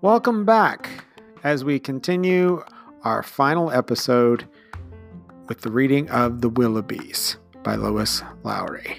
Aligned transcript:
Welcome 0.00 0.44
back 0.44 1.04
as 1.44 1.62
we 1.62 1.78
continue 1.78 2.64
our 3.04 3.22
final 3.22 3.70
episode 3.70 4.48
with 5.46 5.60
the 5.60 5.70
reading 5.70 6.10
of 6.10 6.40
The 6.40 6.50
Willoughbys 6.50 7.36
by 7.62 7.76
Lois 7.76 8.24
Lowry. 8.42 8.96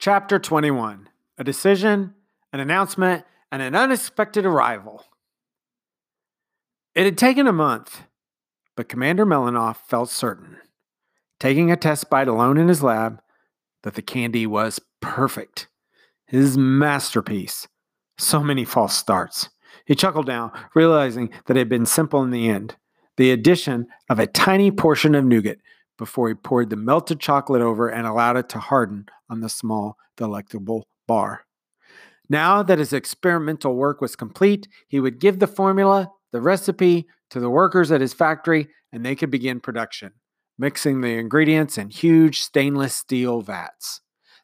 Chapter 0.00 0.40
21 0.40 1.08
A 1.38 1.44
Decision, 1.44 2.14
an 2.54 2.60
Announcement, 2.60 3.26
and 3.52 3.60
an 3.60 3.74
Unexpected 3.74 4.46
Arrival. 4.46 5.04
It 6.94 7.04
had 7.04 7.18
taken 7.18 7.46
a 7.46 7.52
month 7.52 8.04
but 8.76 8.88
Commander 8.88 9.24
Melanoff 9.24 9.76
felt 9.76 10.10
certain, 10.10 10.58
taking 11.38 11.70
a 11.70 11.76
test 11.76 12.10
bite 12.10 12.28
alone 12.28 12.58
in 12.58 12.68
his 12.68 12.82
lab, 12.82 13.20
that 13.82 13.94
the 13.94 14.02
candy 14.02 14.46
was 14.46 14.80
perfect. 15.00 15.68
His 16.26 16.56
masterpiece. 16.56 17.68
So 18.18 18.42
many 18.42 18.64
false 18.64 18.96
starts. 18.96 19.50
He 19.84 19.94
chuckled 19.94 20.26
now, 20.26 20.52
realizing 20.74 21.30
that 21.46 21.56
it 21.56 21.60
had 21.60 21.68
been 21.68 21.86
simple 21.86 22.22
in 22.22 22.30
the 22.30 22.48
end. 22.48 22.76
The 23.16 23.30
addition 23.30 23.86
of 24.08 24.18
a 24.18 24.26
tiny 24.26 24.70
portion 24.70 25.14
of 25.14 25.24
nougat 25.24 25.58
before 25.98 26.28
he 26.28 26.34
poured 26.34 26.70
the 26.70 26.76
melted 26.76 27.20
chocolate 27.20 27.62
over 27.62 27.88
and 27.88 28.06
allowed 28.06 28.36
it 28.36 28.48
to 28.50 28.58
harden 28.58 29.06
on 29.28 29.40
the 29.40 29.48
small, 29.48 29.96
delectable 30.16 30.88
bar. 31.06 31.44
Now 32.28 32.62
that 32.62 32.78
his 32.78 32.92
experimental 32.92 33.74
work 33.74 34.00
was 34.00 34.16
complete, 34.16 34.66
he 34.88 35.00
would 35.00 35.20
give 35.20 35.38
the 35.38 35.46
formula, 35.46 36.10
the 36.32 36.40
recipe, 36.40 37.06
to 37.30 37.40
the 37.40 37.50
workers 37.50 37.90
at 37.90 38.00
his 38.00 38.14
factory, 38.14 38.68
and 38.92 39.04
they 39.04 39.14
could 39.14 39.30
begin 39.30 39.60
production, 39.60 40.12
mixing 40.58 41.00
the 41.00 41.18
ingredients 41.18 41.76
in 41.76 41.90
huge 41.90 42.40
stainless 42.40 42.94
steel 42.94 43.40
vats. 43.40 44.00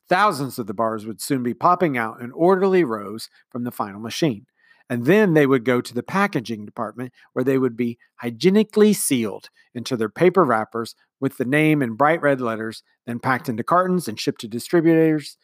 Thousands 0.09 0.59
of 0.59 0.67
the 0.67 0.75
bars 0.75 1.07
would 1.07 1.21
soon 1.21 1.43
be 1.43 1.55
popping 1.55 1.97
out 1.97 2.21
in 2.21 2.33
orderly 2.33 2.85
rows 2.85 3.29
from 3.49 3.65
the 3.65 3.71
final 3.71 4.01
machine. 4.01 4.47
And 4.89 5.07
then 5.07 5.35
they 5.35 5.47
would 5.47 5.65
go 5.65 5.81
to 5.81 5.95
the 5.95 6.03
packaging 6.03 6.67
department 6.67 7.13
where 7.33 7.45
they 7.45 7.59
would 7.59 7.77
be 7.77 7.97
hygienically 8.17 8.93
sealed 8.93 9.49
into 9.73 9.97
their 9.97 10.09
paper 10.09 10.45
wrappers 10.45 10.97
with 11.21 11.37
the 11.37 11.45
name 11.45 11.81
in 11.81 11.95
bright 11.95 12.21
red 12.21 12.41
letters, 12.41 12.83
then 13.07 13.21
packed 13.21 13.49
into 13.49 13.63
cartons 13.63 14.09
and 14.09 14.19
shipped 14.19 14.41
to 14.41 14.49
distributors 14.49 15.37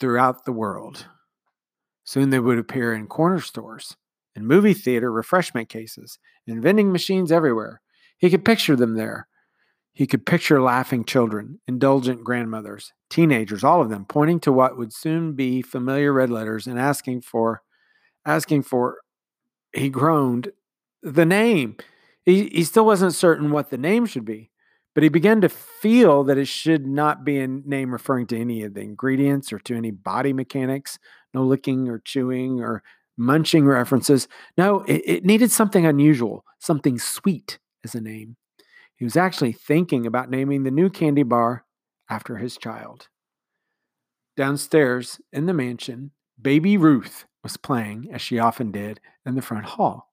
throughout 0.00 0.46
the 0.46 0.52
world. 0.52 1.06
Soon 2.08 2.30
they 2.30 2.38
would 2.38 2.56
appear 2.56 2.94
in 2.94 3.06
corner 3.06 3.38
stores, 3.38 3.94
in 4.34 4.46
movie 4.46 4.72
theater 4.72 5.12
refreshment 5.12 5.68
cases, 5.68 6.18
in 6.46 6.58
vending 6.58 6.90
machines 6.90 7.30
everywhere. 7.30 7.82
He 8.16 8.30
could 8.30 8.46
picture 8.46 8.76
them 8.76 8.94
there. 8.94 9.28
He 9.92 10.06
could 10.06 10.24
picture 10.24 10.62
laughing 10.62 11.04
children, 11.04 11.60
indulgent 11.68 12.24
grandmothers, 12.24 12.94
teenagers, 13.10 13.62
all 13.62 13.82
of 13.82 13.90
them 13.90 14.06
pointing 14.06 14.40
to 14.40 14.52
what 14.52 14.78
would 14.78 14.94
soon 14.94 15.34
be 15.34 15.60
familiar 15.60 16.10
red 16.10 16.30
letters 16.30 16.66
and 16.66 16.78
asking 16.78 17.20
for, 17.20 17.60
asking 18.24 18.62
for, 18.62 19.00
he 19.74 19.90
groaned, 19.90 20.52
the 21.02 21.26
name. 21.26 21.76
He, 22.24 22.48
he 22.48 22.64
still 22.64 22.86
wasn't 22.86 23.16
certain 23.16 23.50
what 23.50 23.68
the 23.68 23.76
name 23.76 24.06
should 24.06 24.24
be, 24.24 24.50
but 24.94 25.02
he 25.02 25.10
began 25.10 25.42
to 25.42 25.50
feel 25.50 26.24
that 26.24 26.38
it 26.38 26.48
should 26.48 26.86
not 26.86 27.22
be 27.22 27.38
a 27.38 27.46
name 27.46 27.92
referring 27.92 28.26
to 28.28 28.40
any 28.40 28.62
of 28.62 28.72
the 28.72 28.80
ingredients 28.80 29.52
or 29.52 29.58
to 29.58 29.76
any 29.76 29.90
body 29.90 30.32
mechanics, 30.32 30.98
no 31.34 31.44
licking 31.44 31.88
or 31.88 31.98
chewing 31.98 32.60
or 32.60 32.82
munching 33.16 33.66
references. 33.66 34.28
No, 34.56 34.82
it, 34.82 35.02
it 35.04 35.24
needed 35.24 35.50
something 35.50 35.84
unusual, 35.84 36.44
something 36.58 36.98
sweet 36.98 37.58
as 37.84 37.94
a 37.94 38.00
name. 38.00 38.36
He 38.96 39.04
was 39.04 39.16
actually 39.16 39.52
thinking 39.52 40.06
about 40.06 40.30
naming 40.30 40.62
the 40.62 40.70
new 40.70 40.90
candy 40.90 41.22
bar 41.22 41.64
after 42.10 42.36
his 42.36 42.56
child. 42.56 43.08
Downstairs 44.36 45.20
in 45.32 45.46
the 45.46 45.54
mansion, 45.54 46.12
baby 46.40 46.76
Ruth 46.76 47.26
was 47.42 47.56
playing, 47.56 48.08
as 48.12 48.22
she 48.22 48.38
often 48.38 48.70
did, 48.70 49.00
in 49.26 49.34
the 49.34 49.42
front 49.42 49.64
hall. 49.64 50.12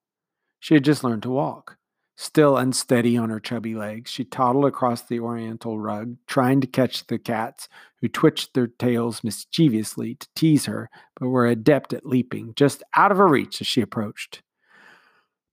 She 0.60 0.74
had 0.74 0.84
just 0.84 1.04
learned 1.04 1.24
to 1.24 1.30
walk. 1.30 1.78
Still 2.18 2.58
unsteady 2.58 3.18
on 3.18 3.30
her 3.30 3.40
chubby 3.40 3.76
legs, 3.76 4.10
she 4.10 4.24
toddled 4.24 4.66
across 4.66 5.02
the 5.02 5.20
oriental 5.20 5.80
rug, 5.80 6.16
trying 6.28 6.62
to 6.62 6.68
catch 6.68 7.06
the 7.08 7.20
cats, 7.20 7.68
who 8.06 8.10
twitched 8.10 8.54
their 8.54 8.68
tails 8.68 9.24
mischievously 9.24 10.14
to 10.14 10.28
tease 10.36 10.68
her, 10.68 10.92
but 11.20 11.28
were 11.28 11.48
adept 11.48 11.92
at 11.92 12.06
leaping 12.06 12.54
just 12.56 12.84
out 12.96 13.12
of 13.12 13.18
her 13.18 13.28
reach 13.28 13.60
as 13.62 13.66
she 13.66 13.82
approached. 13.82 14.44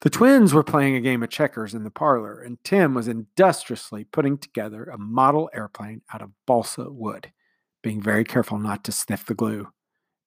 The 0.03 0.11
twins 0.11 0.53
were 0.53 0.63
playing 0.63 0.95
a 0.95 1.01
game 1.01 1.23
of 1.23 1.31
checkers 1.31 1.73
in 1.73 1.83
the 1.83 1.91
parlor, 1.91 2.43
and 2.43 2.63
Tim 2.63 2.93
was 2.93 3.09
industriously 3.09 4.05
putting 4.05 4.37
together 4.37 4.85
a 4.85 4.99
model 4.99 5.49
airplane 5.55 6.03
out 6.13 6.21
of 6.21 6.33
balsa 6.47 6.91
wood, 6.91 7.33
being 7.83 8.03
very 8.03 8.25
careful 8.25 8.59
not 8.59 8.85
to 8.85 8.93
sniff 8.93 9.25
the 9.25 9.33
glue. 9.33 9.69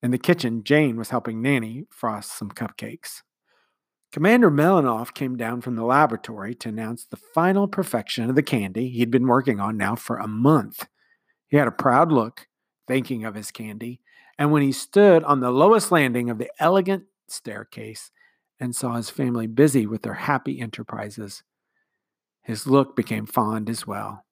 In 0.01 0.09
the 0.09 0.17
kitchen, 0.17 0.63
Jane 0.63 0.97
was 0.97 1.11
helping 1.11 1.43
Nanny 1.43 1.85
frost 1.91 2.35
some 2.35 2.49
cupcakes. 2.49 3.21
Commander 4.11 4.49
Melanoff 4.49 5.13
came 5.13 5.37
down 5.37 5.61
from 5.61 5.75
the 5.75 5.85
laboratory 5.85 6.55
to 6.55 6.69
announce 6.69 7.05
the 7.05 7.17
final 7.17 7.67
perfection 7.67 8.27
of 8.27 8.35
the 8.35 8.41
candy 8.41 8.89
he'd 8.89 9.11
been 9.11 9.27
working 9.27 9.59
on 9.59 9.77
now 9.77 9.93
for 9.93 10.17
a 10.17 10.27
month. 10.27 10.87
He 11.47 11.57
had 11.57 11.67
a 11.67 11.71
proud 11.71 12.11
look, 12.11 12.47
thinking 12.87 13.25
of 13.25 13.35
his 13.35 13.51
candy, 13.51 14.01
and 14.37 14.51
when 14.51 14.61
he 14.61 14.71
stood 14.71 15.23
on 15.23 15.39
the 15.39 15.51
lowest 15.51 15.91
landing 15.91 16.29
of 16.29 16.37
the 16.37 16.51
elegant 16.59 17.05
staircase 17.27 18.11
and 18.59 18.75
saw 18.75 18.95
his 18.95 19.09
family 19.09 19.47
busy 19.47 19.85
with 19.85 20.01
their 20.01 20.13
happy 20.13 20.59
enterprises, 20.59 21.43
his 22.41 22.67
look 22.67 22.95
became 22.95 23.25
fond 23.25 23.69
as 23.69 23.87
well. 23.87 24.25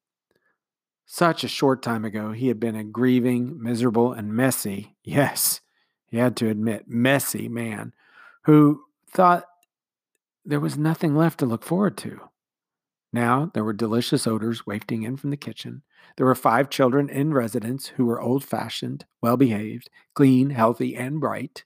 Such 1.05 1.43
a 1.43 1.49
short 1.49 1.81
time 1.81 2.05
ago, 2.05 2.31
he 2.31 2.47
had 2.47 2.59
been 2.59 2.75
a 2.75 2.83
grieving, 2.83 3.61
miserable, 3.61 4.13
and 4.13 4.33
messy, 4.33 4.95
yes, 5.03 5.61
he 6.05 6.17
had 6.17 6.35
to 6.37 6.49
admit, 6.49 6.87
messy 6.87 7.47
man 7.49 7.93
who 8.43 8.83
thought 9.09 9.45
there 10.45 10.59
was 10.59 10.77
nothing 10.77 11.15
left 11.15 11.39
to 11.39 11.45
look 11.45 11.63
forward 11.63 11.97
to. 11.97 12.19
Now 13.13 13.51
there 13.53 13.63
were 13.63 13.73
delicious 13.73 14.25
odors 14.25 14.65
wafting 14.65 15.03
in 15.03 15.17
from 15.17 15.29
the 15.29 15.37
kitchen. 15.37 15.83
There 16.17 16.25
were 16.25 16.35
five 16.35 16.71
children 16.71 17.09
in 17.09 17.31
residence 17.31 17.87
who 17.89 18.05
were 18.05 18.19
old 18.19 18.43
fashioned, 18.43 19.05
well 19.21 19.37
behaved, 19.37 19.91
clean, 20.15 20.49
healthy, 20.49 20.95
and 20.95 21.21
bright. 21.21 21.63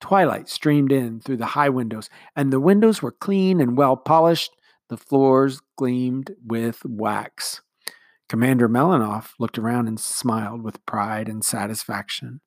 Twilight 0.00 0.50
streamed 0.50 0.92
in 0.92 1.20
through 1.20 1.38
the 1.38 1.46
high 1.46 1.70
windows, 1.70 2.10
and 2.36 2.52
the 2.52 2.60
windows 2.60 3.00
were 3.00 3.10
clean 3.10 3.60
and 3.62 3.78
well 3.78 3.96
polished. 3.96 4.52
The 4.90 4.98
floors 4.98 5.62
gleamed 5.76 6.32
with 6.44 6.84
wax. 6.84 7.62
Commander 8.28 8.68
Melanoff 8.68 9.32
looked 9.38 9.58
around 9.58 9.88
and 9.88 9.98
smiled 9.98 10.62
with 10.62 10.84
pride 10.84 11.28
and 11.28 11.42
satisfaction. 11.42 12.42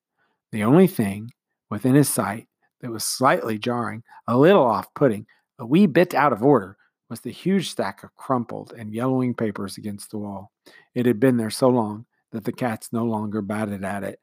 The 0.52 0.62
only 0.62 0.86
thing 0.86 1.32
within 1.70 1.96
his 1.96 2.08
sight 2.08 2.46
that 2.80 2.92
was 2.92 3.04
slightly 3.04 3.58
jarring, 3.58 4.04
a 4.28 4.38
little 4.38 4.64
off 4.64 4.94
putting, 4.94 5.26
a 5.58 5.66
wee 5.66 5.86
bit 5.86 6.14
out 6.14 6.32
of 6.32 6.44
order 6.44 6.77
was 7.08 7.20
the 7.20 7.30
huge 7.30 7.70
stack 7.70 8.02
of 8.02 8.14
crumpled 8.16 8.72
and 8.76 8.92
yellowing 8.92 9.34
papers 9.34 9.78
against 9.78 10.10
the 10.10 10.18
wall. 10.18 10.52
It 10.94 11.06
had 11.06 11.20
been 11.20 11.36
there 11.36 11.50
so 11.50 11.68
long 11.68 12.06
that 12.32 12.44
the 12.44 12.52
cats 12.52 12.92
no 12.92 13.04
longer 13.04 13.40
batted 13.40 13.84
at 13.84 14.04
it, 14.04 14.20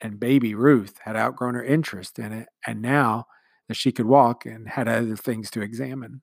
and 0.00 0.20
baby 0.20 0.54
Ruth 0.54 0.98
had 1.04 1.16
outgrown 1.16 1.54
her 1.54 1.64
interest 1.64 2.18
in 2.18 2.32
it, 2.32 2.48
and 2.66 2.82
now 2.82 3.26
that 3.68 3.74
she 3.76 3.92
could 3.92 4.06
walk 4.06 4.44
and 4.44 4.68
had 4.68 4.88
other 4.88 5.16
things 5.16 5.50
to 5.52 5.62
examine. 5.62 6.22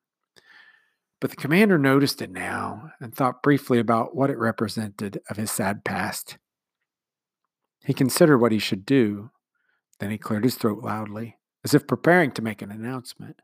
But 1.19 1.29
the 1.31 1.37
commander 1.37 1.77
noticed 1.77 2.21
it 2.21 2.31
now 2.31 2.91
and 2.99 3.15
thought 3.15 3.41
briefly 3.41 3.79
about 3.79 4.15
what 4.15 4.29
it 4.29 4.37
represented 4.37 5.21
of 5.29 5.37
his 5.37 5.51
sad 5.51 5.83
past. 5.83 6.37
He 7.83 7.93
considered 7.93 8.39
what 8.39 8.51
he 8.51 8.59
should 8.59 8.85
do, 8.85 9.31
then 9.99 10.11
he 10.11 10.17
cleared 10.17 10.43
his 10.43 10.55
throat 10.55 10.83
loudly, 10.83 11.37
as 11.63 11.73
if 11.73 11.87
preparing 11.87 12.31
to 12.31 12.41
make 12.41 12.61
an 12.61 12.71
announcement. 12.71 13.41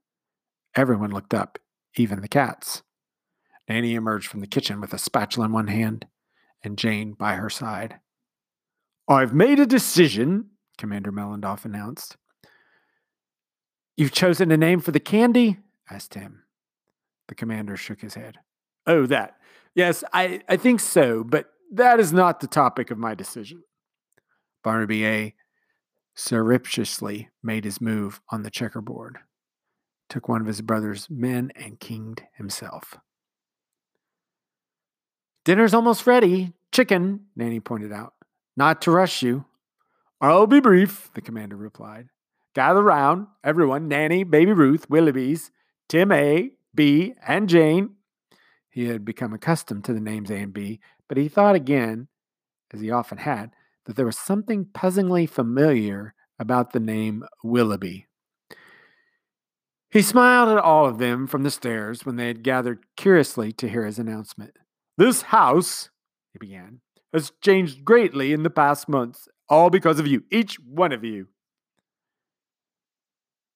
Everyone 0.75 1.11
looked 1.11 1.33
up, 1.33 1.57
even 1.99 2.21
the 2.21 2.27
cats. 2.27 2.81
Nanny 3.67 3.93
emerged 3.93 4.27
from 4.27 4.39
the 4.39 4.47
kitchen 4.47 4.81
with 4.81 4.93
a 4.93 4.97
spatula 4.97 5.45
in 5.45 5.51
one 5.51 5.67
hand 5.67 6.07
and 6.63 6.77
Jane 6.77 7.13
by 7.13 7.35
her 7.35 7.49
side. 7.49 7.99
I've 9.07 9.33
made 9.33 9.59
a 9.59 9.65
decision, 9.65 10.51
Commander 10.77 11.11
Melanoff 11.11 11.65
announced. 11.65 12.17
You've 13.97 14.11
chosen 14.11 14.51
a 14.51 14.57
name 14.57 14.79
for 14.79 14.91
the 14.91 14.99
candy? 14.99 15.57
asked 15.89 16.11
Tim. 16.11 16.43
The 17.27 17.35
commander 17.35 17.75
shook 17.75 18.01
his 18.01 18.15
head. 18.15 18.37
Oh, 18.87 19.05
that. 19.07 19.35
Yes, 19.75 20.03
I, 20.13 20.41
I 20.47 20.57
think 20.57 20.79
so, 20.79 21.23
but 21.23 21.47
that 21.71 21.99
is 21.99 22.11
not 22.11 22.39
the 22.39 22.47
topic 22.47 22.91
of 22.91 22.97
my 22.97 23.13
decision. 23.13 23.63
Barnaby 24.63 25.05
A 25.05 25.35
surreptitiously 26.15 27.29
made 27.43 27.65
his 27.65 27.79
move 27.79 28.19
on 28.31 28.43
the 28.43 28.49
checkerboard 28.49 29.19
took 30.09 30.27
one 30.27 30.41
of 30.41 30.47
his 30.47 30.61
brother's 30.61 31.09
men 31.09 31.51
and 31.55 31.79
kinged 31.79 32.23
himself. 32.33 32.97
Dinner's 35.45 35.73
almost 35.73 36.05
ready. 36.05 36.53
Chicken, 36.71 37.21
Nanny 37.35 37.59
pointed 37.59 37.91
out. 37.91 38.13
Not 38.57 38.81
to 38.83 38.91
rush 38.91 39.23
you. 39.23 39.45
I'll 40.21 40.47
be 40.47 40.59
brief, 40.59 41.09
the 41.13 41.21
commander 41.21 41.55
replied. 41.55 42.09
Gather 42.53 42.83
round, 42.83 43.27
everyone 43.43 43.87
Nanny, 43.87 44.23
Baby 44.23 44.51
Ruth, 44.51 44.89
Willoughby's, 44.89 45.51
Tim 45.87 46.11
A, 46.11 46.51
B, 46.75 47.13
and 47.25 47.47
Jane. 47.47 47.95
He 48.69 48.87
had 48.87 49.05
become 49.05 49.33
accustomed 49.33 49.85
to 49.85 49.93
the 49.93 50.01
names 50.01 50.29
A 50.29 50.35
and 50.35 50.53
B, 50.53 50.79
but 51.07 51.17
he 51.17 51.29
thought 51.29 51.55
again, 51.55 52.07
as 52.73 52.81
he 52.81 52.91
often 52.91 53.19
had, 53.19 53.51
that 53.85 53.95
there 53.95 54.05
was 54.05 54.17
something 54.17 54.65
puzzlingly 54.65 55.25
familiar 55.25 56.13
about 56.37 56.73
the 56.73 56.79
name 56.79 57.23
Willoughby. 57.43 58.05
He 59.91 60.03
smiled 60.03 60.49
at 60.49 60.63
all 60.63 60.85
of 60.85 60.99
them 60.99 61.25
from 61.25 61.41
the 61.41 61.49
stairs 61.49 62.05
when 62.05 62.15
they 62.15 62.27
had 62.27 62.43
gathered 62.43 62.85
curiously 62.95 63.51
to 63.53 63.67
hear 63.67 63.85
his 63.85 63.97
announcement. 63.97 64.55
This 64.97 65.23
house, 65.23 65.89
he 66.31 66.37
began, 66.39 66.81
has 67.11 67.31
changed 67.41 67.83
greatly 67.83 68.31
in 68.31 68.43
the 68.43 68.51
past 68.51 68.87
months, 68.87 69.27
all 69.47 69.71
because 69.71 69.99
of 69.99 70.05
you, 70.05 70.23
each 70.31 70.59
one 70.59 70.91
of 70.91 71.03
you. 71.03 71.29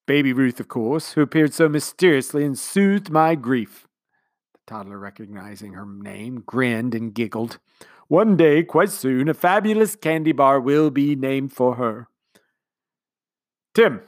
Baby 0.07 0.33
Ruth, 0.33 0.59
of 0.59 0.68
course, 0.68 1.13
who 1.13 1.21
appeared 1.21 1.53
so 1.53 1.69
mysteriously 1.69 2.44
and 2.44 2.57
soothed 2.57 3.12
my 3.12 3.36
grief. 3.36 3.88
The 4.53 4.59
toddler, 4.65 4.97
recognizing 4.97 5.74
her 5.74 5.86
name, 5.86 6.44
grinned 6.45 6.95
and 6.95 7.13
giggled. 7.13 7.59
One 8.07 8.36
day, 8.36 8.63
quite 8.63 8.89
soon, 8.89 9.29
a 9.29 9.33
fabulous 9.36 9.95
candy 9.95 10.31
bar 10.31 10.59
will 10.59 10.89
be 10.89 11.15
named 11.15 11.53
for 11.53 11.75
her. 11.75 12.07
Tim, 13.75 14.01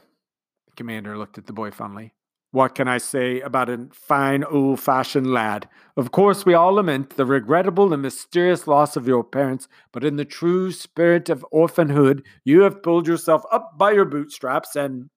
the 0.66 0.72
commander 0.76 1.16
looked 1.16 1.38
at 1.38 1.46
the 1.46 1.52
boy 1.52 1.70
fondly. 1.70 2.12
What 2.52 2.74
can 2.74 2.88
I 2.88 2.98
say 2.98 3.40
about 3.40 3.68
a 3.68 3.88
fine 3.92 4.44
old 4.44 4.80
fashioned 4.80 5.32
lad? 5.32 5.68
Of 5.96 6.10
course, 6.10 6.46
we 6.46 6.54
all 6.54 6.74
lament 6.74 7.16
the 7.16 7.26
regrettable 7.26 7.92
and 7.92 8.00
mysterious 8.02 8.66
loss 8.66 8.96
of 8.96 9.06
your 9.06 9.24
parents, 9.24 9.68
but 9.92 10.04
in 10.04 10.16
the 10.16 10.24
true 10.24 10.72
spirit 10.72 11.28
of 11.28 11.44
orphanhood, 11.50 12.24
you 12.44 12.62
have 12.62 12.82
pulled 12.82 13.08
yourself 13.08 13.42
up 13.50 13.76
by 13.76 13.92
your 13.92 14.04
bootstraps 14.04 14.76
and. 14.76 15.10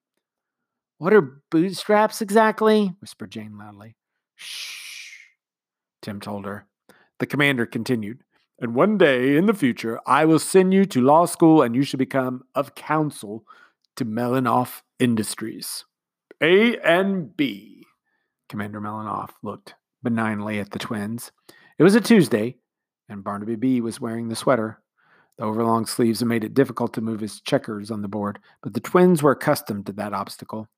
What 0.97 1.13
are 1.13 1.41
bootstraps 1.49 2.21
exactly? 2.21 2.93
whispered 2.99 3.31
Jane 3.31 3.57
loudly. 3.57 3.95
Shh, 4.35 5.27
Tim 6.01 6.19
told 6.19 6.45
her. 6.45 6.65
The 7.19 7.25
commander 7.25 7.65
continued. 7.65 8.23
And 8.59 8.75
one 8.75 8.97
day 8.97 9.37
in 9.37 9.45
the 9.45 9.53
future, 9.53 10.01
I 10.05 10.25
will 10.25 10.39
send 10.39 10.73
you 10.73 10.85
to 10.87 11.01
law 11.01 11.25
school 11.25 11.61
and 11.61 11.73
you 11.75 11.83
should 11.83 11.99
become 11.99 12.43
of 12.53 12.75
counsel 12.75 13.45
to 13.95 14.03
Melanoff 14.03 14.81
Industries. 14.99 15.85
A 16.41 16.77
and 16.77 17.35
B. 17.35 17.85
Commander 18.47 18.79
Melanoff 18.79 19.31
looked 19.43 19.75
benignly 20.01 20.59
at 20.59 20.71
the 20.71 20.79
twins. 20.79 21.31
It 21.77 21.83
was 21.83 21.95
a 21.95 22.01
Tuesday, 22.01 22.55
and 23.09 23.23
Barnaby 23.23 23.55
B 23.55 23.81
was 23.81 23.99
wearing 23.99 24.29
the 24.29 24.37
sweater. 24.37 24.79
The 25.37 25.43
overlong 25.43 25.85
sleeves 25.85 26.23
made 26.23 26.45
it 26.45 26.53
difficult 26.53 26.93
to 26.93 27.01
move 27.01 27.19
his 27.19 27.41
checkers 27.41 27.91
on 27.91 28.01
the 28.01 28.07
board, 28.07 28.39
but 28.63 28.73
the 28.73 28.79
twins 28.79 29.21
were 29.21 29.31
accustomed 29.31 29.85
to 29.87 29.91
that 29.93 30.13
obstacle. 30.13 30.69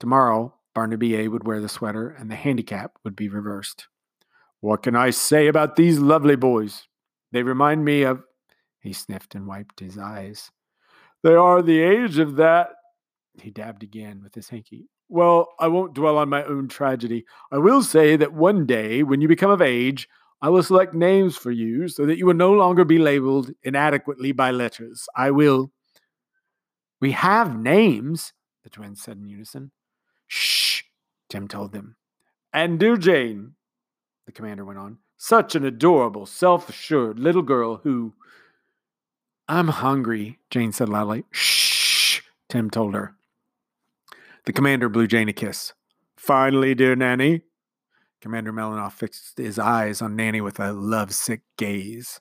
Tomorrow, 0.00 0.54
Barnaby 0.74 1.16
A 1.16 1.28
would 1.28 1.46
wear 1.46 1.60
the 1.60 1.68
sweater, 1.68 2.08
and 2.10 2.28
the 2.28 2.34
handicap 2.34 2.98
would 3.04 3.14
be 3.14 3.28
reversed. 3.28 3.86
What 4.60 4.82
can 4.82 4.96
I 4.96 5.10
say 5.10 5.46
about 5.46 5.76
these 5.76 6.00
lovely 6.00 6.36
boys? 6.36 6.88
They 7.30 7.44
remind 7.44 7.84
me 7.84 8.02
of. 8.02 8.24
He 8.80 8.92
sniffed 8.92 9.36
and 9.36 9.46
wiped 9.46 9.78
his 9.78 9.96
eyes. 9.96 10.50
They 11.22 11.34
are 11.34 11.62
the 11.62 11.80
age 11.80 12.18
of 12.18 12.36
that. 12.36 12.70
He 13.40 13.50
dabbed 13.50 13.84
again 13.84 14.20
with 14.22 14.34
his 14.34 14.48
hanky. 14.48 14.88
Well, 15.14 15.50
I 15.60 15.68
won't 15.68 15.94
dwell 15.94 16.18
on 16.18 16.28
my 16.28 16.42
own 16.42 16.66
tragedy. 16.66 17.24
I 17.52 17.58
will 17.58 17.84
say 17.84 18.16
that 18.16 18.32
one 18.32 18.66
day, 18.66 19.04
when 19.04 19.20
you 19.20 19.28
become 19.28 19.52
of 19.52 19.62
age, 19.62 20.08
I 20.42 20.48
will 20.48 20.64
select 20.64 20.92
names 20.92 21.36
for 21.36 21.52
you 21.52 21.86
so 21.86 22.04
that 22.04 22.18
you 22.18 22.26
will 22.26 22.34
no 22.34 22.52
longer 22.52 22.84
be 22.84 22.98
labeled 22.98 23.52
inadequately 23.62 24.32
by 24.32 24.50
letters. 24.50 25.06
I 25.14 25.30
will. 25.30 25.70
We 27.00 27.12
have 27.12 27.56
names, 27.56 28.32
the 28.64 28.70
twins 28.70 29.02
said 29.02 29.18
in 29.18 29.28
unison. 29.28 29.70
Shh, 30.26 30.82
Tim 31.28 31.46
told 31.46 31.70
them. 31.70 31.94
And 32.52 32.80
dear 32.80 32.96
Jane, 32.96 33.52
the 34.26 34.32
commander 34.32 34.64
went 34.64 34.80
on, 34.80 34.98
such 35.16 35.54
an 35.54 35.64
adorable, 35.64 36.26
self 36.26 36.68
assured 36.68 37.20
little 37.20 37.42
girl 37.42 37.76
who. 37.84 38.14
I'm 39.46 39.68
hungry, 39.68 40.40
Jane 40.50 40.72
said 40.72 40.88
loudly. 40.88 41.22
Shh, 41.30 42.20
Tim 42.48 42.68
told 42.68 42.94
her. 42.94 43.14
The 44.44 44.52
commander 44.52 44.88
blew 44.88 45.06
Jane 45.06 45.28
a 45.28 45.32
kiss. 45.32 45.72
Finally, 46.16 46.74
dear 46.74 46.94
Nanny. 46.94 47.42
Commander 48.20 48.52
Melanoff 48.52 48.92
fixed 48.92 49.38
his 49.38 49.58
eyes 49.58 50.00
on 50.00 50.16
Nanny 50.16 50.40
with 50.40 50.58
a 50.60 50.72
lovesick 50.72 51.42
gaze. 51.56 52.20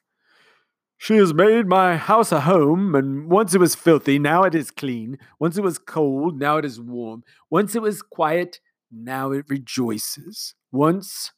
She 0.97 1.17
has 1.17 1.33
made 1.33 1.67
my 1.67 1.97
house 1.97 2.31
a 2.31 2.41
home, 2.41 2.95
and 2.95 3.29
once 3.29 3.53
it 3.53 3.59
was 3.59 3.75
filthy, 3.75 4.19
now 4.19 4.43
it 4.43 4.55
is 4.55 4.71
clean. 4.71 5.17
Once 5.37 5.57
it 5.57 5.63
was 5.63 5.77
cold, 5.77 6.39
now 6.39 6.57
it 6.57 6.65
is 6.65 6.79
warm. 6.79 7.23
Once 7.49 7.75
it 7.75 7.81
was 7.81 8.01
quiet, 8.01 8.61
now 8.89 9.31
it 9.31 9.45
rejoices. 9.49 10.55
Once, 10.71 11.33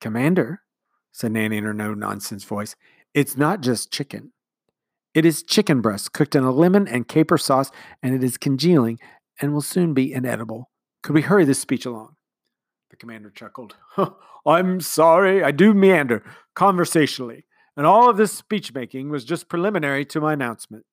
Commander, 0.00 0.62
said 1.12 1.32
Nanny 1.32 1.58
in 1.58 1.64
her 1.64 1.74
no 1.74 1.94
nonsense 1.94 2.42
voice, 2.42 2.74
it's 3.14 3.36
not 3.36 3.60
just 3.60 3.92
chicken. 3.92 4.32
It 5.14 5.24
is 5.24 5.42
chicken 5.42 5.80
breast 5.80 6.12
cooked 6.12 6.34
in 6.34 6.44
a 6.44 6.50
lemon 6.50 6.86
and 6.86 7.08
caper 7.08 7.38
sauce, 7.38 7.70
and 8.02 8.14
it 8.14 8.22
is 8.22 8.36
congealing 8.36 8.98
and 9.40 9.52
will 9.52 9.62
soon 9.62 9.94
be 9.94 10.12
inedible. 10.12 10.70
Could 11.02 11.14
we 11.14 11.22
hurry 11.22 11.44
this 11.44 11.58
speech 11.58 11.86
along? 11.86 12.16
The 12.90 12.96
commander 12.96 13.30
chuckled. 13.30 13.76
I'm 14.46 14.80
sorry, 14.80 15.42
I 15.42 15.50
do 15.50 15.74
meander 15.74 16.22
conversationally, 16.54 17.44
and 17.76 17.86
all 17.86 18.08
of 18.08 18.16
this 18.16 18.32
speech 18.32 18.72
making 18.72 19.10
was 19.10 19.24
just 19.24 19.48
preliminary 19.48 20.04
to 20.06 20.20
my 20.20 20.32
announcement. 20.32 20.84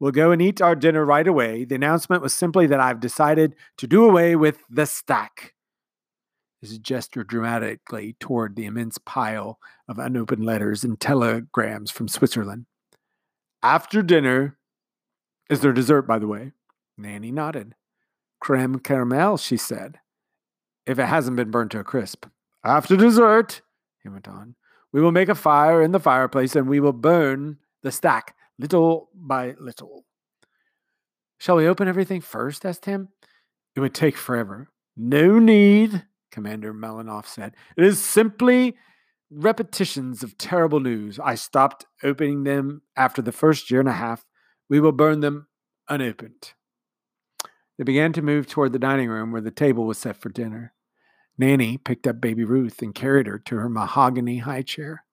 We'll 0.00 0.12
go 0.12 0.32
and 0.32 0.42
eat 0.42 0.60
our 0.60 0.74
dinner 0.74 1.04
right 1.04 1.26
away. 1.26 1.64
The 1.64 1.76
announcement 1.76 2.22
was 2.22 2.34
simply 2.34 2.66
that 2.66 2.80
I've 2.80 3.00
decided 3.00 3.54
to 3.78 3.86
do 3.86 4.04
away 4.04 4.36
with 4.36 4.58
the 4.68 4.86
stack. 4.86 5.54
His 6.60 6.78
gesture 6.78 7.24
dramatically 7.24 8.16
toward 8.18 8.56
the 8.56 8.64
immense 8.64 8.98
pile 8.98 9.58
of 9.88 9.98
unopened 9.98 10.44
letters 10.44 10.82
and 10.82 10.98
telegrams 10.98 11.90
from 11.90 12.08
Switzerland. 12.08 12.66
After 13.62 14.02
dinner, 14.02 14.58
is 15.48 15.60
there 15.60 15.72
dessert, 15.72 16.02
by 16.02 16.18
the 16.18 16.26
way? 16.26 16.52
Nanny 16.96 17.30
nodded. 17.30 17.74
Creme 18.44 18.78
caramel, 18.78 19.38
she 19.38 19.56
said, 19.56 20.00
if 20.84 20.98
it 20.98 21.06
hasn't 21.06 21.38
been 21.38 21.50
burned 21.50 21.70
to 21.70 21.78
a 21.78 21.84
crisp. 21.84 22.26
After 22.62 22.94
dessert, 22.94 23.62
he 24.02 24.10
went 24.10 24.28
on, 24.28 24.54
we 24.92 25.00
will 25.00 25.12
make 25.12 25.30
a 25.30 25.34
fire 25.34 25.80
in 25.80 25.92
the 25.92 25.98
fireplace 25.98 26.54
and 26.54 26.68
we 26.68 26.78
will 26.78 26.92
burn 26.92 27.56
the 27.82 27.90
stack 27.90 28.36
little 28.58 29.08
by 29.14 29.54
little. 29.58 30.04
Shall 31.38 31.56
we 31.56 31.66
open 31.66 31.88
everything 31.88 32.20
first? 32.20 32.66
asked 32.66 32.82
Tim. 32.82 33.08
It 33.74 33.80
would 33.80 33.94
take 33.94 34.18
forever. 34.18 34.68
No 34.94 35.38
need, 35.38 36.04
Commander 36.30 36.74
Melanoff 36.74 37.24
said. 37.24 37.54
It 37.78 37.84
is 37.84 37.98
simply 37.98 38.76
repetitions 39.30 40.22
of 40.22 40.36
terrible 40.36 40.80
news. 40.80 41.18
I 41.18 41.36
stopped 41.36 41.86
opening 42.02 42.44
them 42.44 42.82
after 42.94 43.22
the 43.22 43.32
first 43.32 43.70
year 43.70 43.80
and 43.80 43.88
a 43.88 43.92
half. 43.92 44.26
We 44.68 44.80
will 44.80 44.92
burn 44.92 45.20
them 45.20 45.46
unopened. 45.88 46.52
They 47.76 47.84
began 47.84 48.12
to 48.14 48.22
move 48.22 48.46
toward 48.46 48.72
the 48.72 48.78
dining 48.78 49.08
room 49.08 49.32
where 49.32 49.40
the 49.40 49.50
table 49.50 49.84
was 49.84 49.98
set 49.98 50.16
for 50.16 50.28
dinner. 50.28 50.72
Nanny 51.36 51.76
picked 51.76 52.06
up 52.06 52.20
baby 52.20 52.44
Ruth 52.44 52.80
and 52.82 52.94
carried 52.94 53.26
her 53.26 53.38
to 53.40 53.56
her 53.56 53.68
mahogany 53.68 54.38
high 54.38 54.62
chair. 54.62 55.04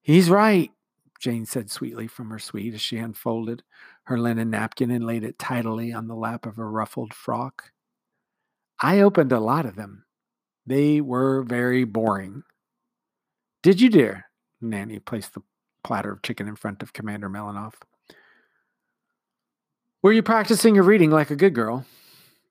He's 0.00 0.30
right, 0.30 0.70
Jane 1.18 1.44
said 1.44 1.70
sweetly 1.70 2.06
from 2.06 2.30
her 2.30 2.38
suite 2.38 2.74
as 2.74 2.80
she 2.80 2.98
unfolded 2.98 3.62
her 4.04 4.18
linen 4.18 4.50
napkin 4.50 4.90
and 4.90 5.04
laid 5.04 5.24
it 5.24 5.38
tidily 5.38 5.92
on 5.92 6.06
the 6.06 6.14
lap 6.14 6.46
of 6.46 6.56
her 6.56 6.70
ruffled 6.70 7.12
frock. 7.12 7.72
I 8.80 9.00
opened 9.00 9.32
a 9.32 9.40
lot 9.40 9.66
of 9.66 9.76
them. 9.76 10.04
They 10.64 11.00
were 11.00 11.42
very 11.42 11.84
boring. 11.84 12.44
Did 13.62 13.80
you, 13.80 13.90
dear? 13.90 14.26
Nanny 14.60 14.98
placed 14.98 15.34
the 15.34 15.42
platter 15.82 16.12
of 16.12 16.22
chicken 16.22 16.46
in 16.46 16.56
front 16.56 16.82
of 16.82 16.92
Commander 16.92 17.28
Melanoff. 17.28 17.74
Were 20.00 20.12
you 20.12 20.22
practicing 20.22 20.76
your 20.76 20.84
reading 20.84 21.10
like 21.10 21.30
a 21.30 21.36
good 21.36 21.54
girl? 21.54 21.84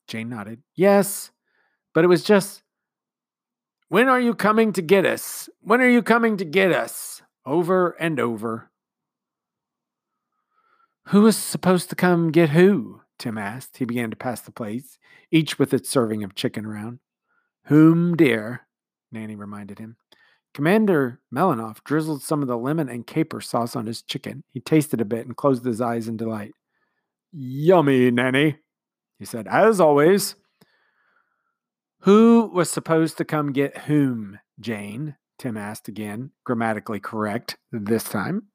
Jane 0.08 0.28
nodded. 0.28 0.64
Yes, 0.76 1.32
but 1.94 2.04
it 2.04 2.08
was 2.08 2.24
just, 2.24 2.62
When 3.88 4.10
are 4.10 4.20
you 4.20 4.34
coming 4.34 4.74
to 4.74 4.82
get 4.82 5.06
us? 5.06 5.50
When 5.62 5.80
are 5.80 5.90
you 5.90 6.02
coming 6.02 6.36
to 6.38 6.46
get 6.46 6.74
us? 6.74 7.22
Over 7.46 7.92
and 8.00 8.20
over. 8.20 8.70
Who 11.08 11.22
was 11.22 11.38
supposed 11.38 11.90
to 11.90 11.96
come 11.96 12.32
get 12.34 12.50
who? 12.50 13.02
Tim 13.18 13.38
asked. 13.38 13.78
He 13.78 13.86
began 13.86 14.10
to 14.10 14.18
pass 14.18 14.42
the 14.42 14.52
plates, 14.52 14.98
each 15.32 15.58
with 15.58 15.74
its 15.74 15.90
serving 15.90 16.24
of 16.26 16.36
chicken 16.36 16.66
around. 16.66 17.00
Whom, 17.68 18.18
dear? 18.18 18.68
Nanny 19.10 19.36
reminded 19.36 19.80
him. 19.80 19.96
Commander 20.54 21.22
Melanoff 21.34 21.82
drizzled 21.86 22.24
some 22.24 22.42
of 22.42 22.50
the 22.50 22.58
lemon 22.58 22.90
and 22.90 23.08
caper 23.08 23.40
sauce 23.40 23.74
on 23.74 23.86
his 23.86 24.02
chicken. 24.02 24.44
He 24.52 24.60
tasted 24.60 25.00
a 25.00 25.06
bit 25.06 25.26
and 25.26 25.38
closed 25.38 25.64
his 25.64 25.80
eyes 25.80 26.10
in 26.10 26.18
delight. 26.18 26.54
Yummy, 27.32 28.12
Nanny, 28.12 28.58
he 29.20 29.26
said, 29.26 29.48
as 29.48 29.80
always. 29.80 30.36
Who 32.02 32.50
was 32.54 32.70
supposed 32.70 33.18
to 33.18 33.26
come 33.26 33.52
get 33.52 33.78
whom, 33.80 34.40
Jane? 34.60 35.16
Tim 35.38 35.58
asked 35.58 35.88
again, 35.88 36.32
grammatically 36.46 37.00
correct 37.00 37.58
this 37.72 38.04
time. 38.06 38.48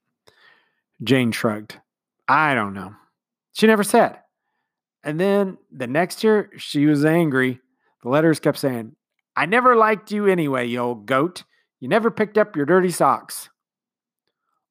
Jane 1.02 1.33
shrugged. 1.33 1.81
I 2.29 2.55
don't 2.55 2.75
know. 2.75 2.95
She 3.52 3.67
never 3.67 3.85
said. 3.85 4.19
And 5.05 5.19
then 5.19 5.59
the 5.71 5.87
next 5.87 6.25
year, 6.25 6.50
she 6.57 6.87
was 6.87 7.05
angry. 7.05 7.61
The 8.02 8.09
letters 8.09 8.41
kept 8.41 8.59
saying, 8.59 8.97
I 9.37 9.47
never 9.47 9.76
liked 9.76 10.11
you 10.11 10.26
anyway, 10.26 10.67
you 10.67 10.79
old 10.79 11.07
goat. 11.07 11.45
You 11.81 11.88
never 11.88 12.11
picked 12.11 12.38
up 12.38 12.57
your 12.57 12.67
dirty 12.67 12.91
socks. 12.91 13.49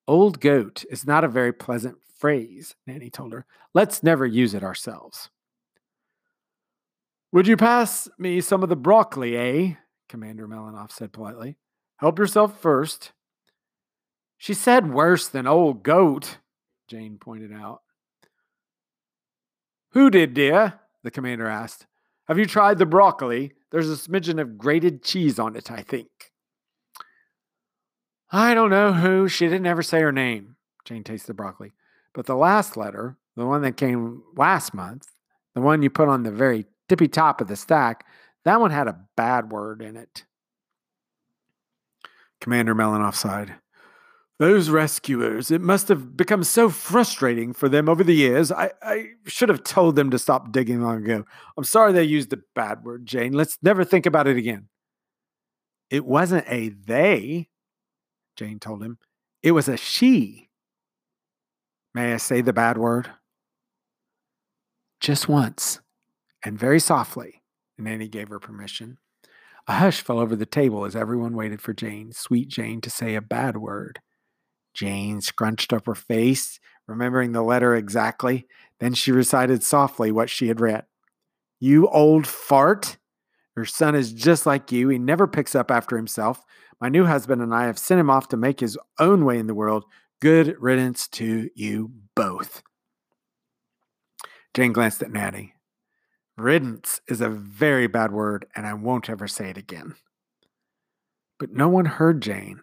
Old 0.07 0.39
goat 0.39 0.83
is 0.89 1.05
not 1.05 1.23
a 1.23 1.29
very 1.29 1.53
pleasant 1.53 1.97
phrase, 2.17 2.75
Nanny 2.85 3.09
told 3.09 3.33
her. 3.33 3.45
Let's 3.73 4.03
never 4.03 4.25
use 4.25 4.53
it 4.53 4.63
ourselves. 4.63 5.29
Would 7.31 7.47
you 7.47 7.55
pass 7.55 8.09
me 8.17 8.41
some 8.41 8.61
of 8.61 8.69
the 8.69 8.75
broccoli, 8.75 9.37
eh? 9.37 9.75
Commander 10.09 10.47
Melanoff 10.47 10.91
said 10.91 11.13
politely. 11.13 11.57
Help 11.97 12.19
yourself 12.19 12.59
first. 12.59 13.13
She 14.37 14.53
said 14.53 14.91
worse 14.91 15.27
than 15.27 15.47
old 15.47 15.83
goat, 15.83 16.39
Jane 16.87 17.17
pointed 17.17 17.53
out. 17.53 17.81
Who 19.91 20.09
did, 20.09 20.33
dear? 20.33 20.79
The 21.03 21.11
commander 21.11 21.47
asked. 21.47 21.85
Have 22.27 22.39
you 22.39 22.45
tried 22.45 22.77
the 22.77 22.85
broccoli? 22.85 23.53
There's 23.71 23.89
a 23.89 23.95
smidgen 23.95 24.41
of 24.41 24.57
grated 24.57 25.03
cheese 25.03 25.39
on 25.39 25.55
it, 25.55 25.71
I 25.71 25.81
think. 25.81 26.30
I 28.31 28.53
don't 28.53 28.69
know 28.69 28.93
who. 28.93 29.27
She 29.27 29.45
didn't 29.47 29.65
ever 29.65 29.83
say 29.83 29.99
her 30.01 30.11
name. 30.11 30.55
Jane 30.85 31.03
tasted 31.03 31.27
the 31.27 31.33
broccoli. 31.33 31.73
But 32.13 32.25
the 32.25 32.35
last 32.35 32.77
letter, 32.77 33.17
the 33.35 33.45
one 33.45 33.61
that 33.61 33.77
came 33.77 34.23
last 34.35 34.73
month, 34.73 35.07
the 35.53 35.61
one 35.61 35.81
you 35.81 35.89
put 35.89 36.07
on 36.07 36.23
the 36.23 36.31
very 36.31 36.65
tippy 36.87 37.07
top 37.07 37.41
of 37.41 37.47
the 37.47 37.55
stack, 37.55 38.05
that 38.45 38.59
one 38.59 38.71
had 38.71 38.87
a 38.87 38.99
bad 39.15 39.51
word 39.51 39.81
in 39.81 39.97
it. 39.97 40.25
Commander 42.39 42.73
Melanoff 42.73 43.15
sighed. 43.15 43.55
Those 44.39 44.71
rescuers, 44.71 45.51
it 45.51 45.61
must 45.61 45.87
have 45.87 46.17
become 46.17 46.43
so 46.43 46.67
frustrating 46.69 47.53
for 47.53 47.69
them 47.69 47.87
over 47.87 48.03
the 48.03 48.15
years. 48.15 48.51
I, 48.51 48.71
I 48.81 49.09
should 49.27 49.49
have 49.49 49.63
told 49.63 49.95
them 49.95 50.09
to 50.09 50.17
stop 50.17 50.51
digging 50.51 50.81
long 50.81 51.03
ago. 51.03 51.25
I'm 51.55 51.63
sorry 51.63 51.93
they 51.93 52.03
used 52.03 52.31
the 52.31 52.41
bad 52.55 52.83
word, 52.83 53.05
Jane. 53.05 53.33
Let's 53.33 53.59
never 53.61 53.83
think 53.83 54.07
about 54.07 54.27
it 54.27 54.37
again. 54.37 54.69
It 55.91 56.05
wasn't 56.05 56.45
a 56.47 56.69
they, 56.69 57.49
Jane 58.41 58.59
told 58.59 58.81
him. 58.81 58.97
It 59.43 59.51
was 59.51 59.67
a 59.67 59.77
she. 59.77 60.49
May 61.93 62.13
I 62.13 62.17
say 62.17 62.41
the 62.41 62.51
bad 62.51 62.75
word? 62.75 63.11
Just 64.99 65.29
once, 65.29 65.79
and 66.43 66.57
very 66.57 66.79
softly, 66.79 67.43
and 67.77 67.85
Nanny 67.85 68.07
gave 68.07 68.29
her 68.29 68.39
permission. 68.39 68.97
A 69.67 69.73
hush 69.73 70.01
fell 70.01 70.17
over 70.17 70.35
the 70.35 70.47
table 70.47 70.85
as 70.85 70.95
everyone 70.95 71.35
waited 71.35 71.61
for 71.61 71.71
Jane, 71.71 72.13
sweet 72.13 72.47
Jane, 72.47 72.81
to 72.81 72.89
say 72.89 73.13
a 73.13 73.21
bad 73.21 73.57
word. 73.57 73.99
Jane 74.73 75.21
scrunched 75.21 75.71
up 75.71 75.85
her 75.85 75.93
face, 75.93 76.59
remembering 76.87 77.33
the 77.33 77.43
letter 77.43 77.75
exactly. 77.75 78.47
Then 78.79 78.95
she 78.95 79.11
recited 79.11 79.61
softly 79.61 80.11
what 80.11 80.31
she 80.31 80.47
had 80.47 80.59
read. 80.59 80.85
You 81.59 81.87
old 81.89 82.25
fart! 82.25 82.97
Your 83.55 83.65
son 83.65 83.95
is 83.95 84.13
just 84.13 84.45
like 84.45 84.71
you. 84.71 84.89
He 84.89 84.97
never 84.97 85.27
picks 85.27 85.55
up 85.55 85.71
after 85.71 85.97
himself. 85.97 86.45
My 86.79 86.89
new 86.89 87.05
husband 87.05 87.41
and 87.41 87.53
I 87.53 87.65
have 87.65 87.77
sent 87.77 87.99
him 87.99 88.09
off 88.09 88.29
to 88.29 88.37
make 88.37 88.59
his 88.59 88.77
own 88.99 89.25
way 89.25 89.37
in 89.37 89.47
the 89.47 89.53
world. 89.53 89.85
Good 90.21 90.55
riddance 90.59 91.07
to 91.09 91.49
you 91.55 91.91
both. 92.15 92.63
Jane 94.53 94.73
glanced 94.73 95.01
at 95.01 95.11
Nanny. 95.11 95.53
Riddance 96.37 97.01
is 97.07 97.21
a 97.21 97.29
very 97.29 97.87
bad 97.87 98.11
word, 98.11 98.45
and 98.55 98.65
I 98.65 98.73
won't 98.73 99.09
ever 99.09 99.27
say 99.27 99.49
it 99.49 99.57
again. 99.57 99.95
But 101.39 101.51
no 101.51 101.67
one 101.67 101.85
heard 101.85 102.21
Jane. 102.21 102.61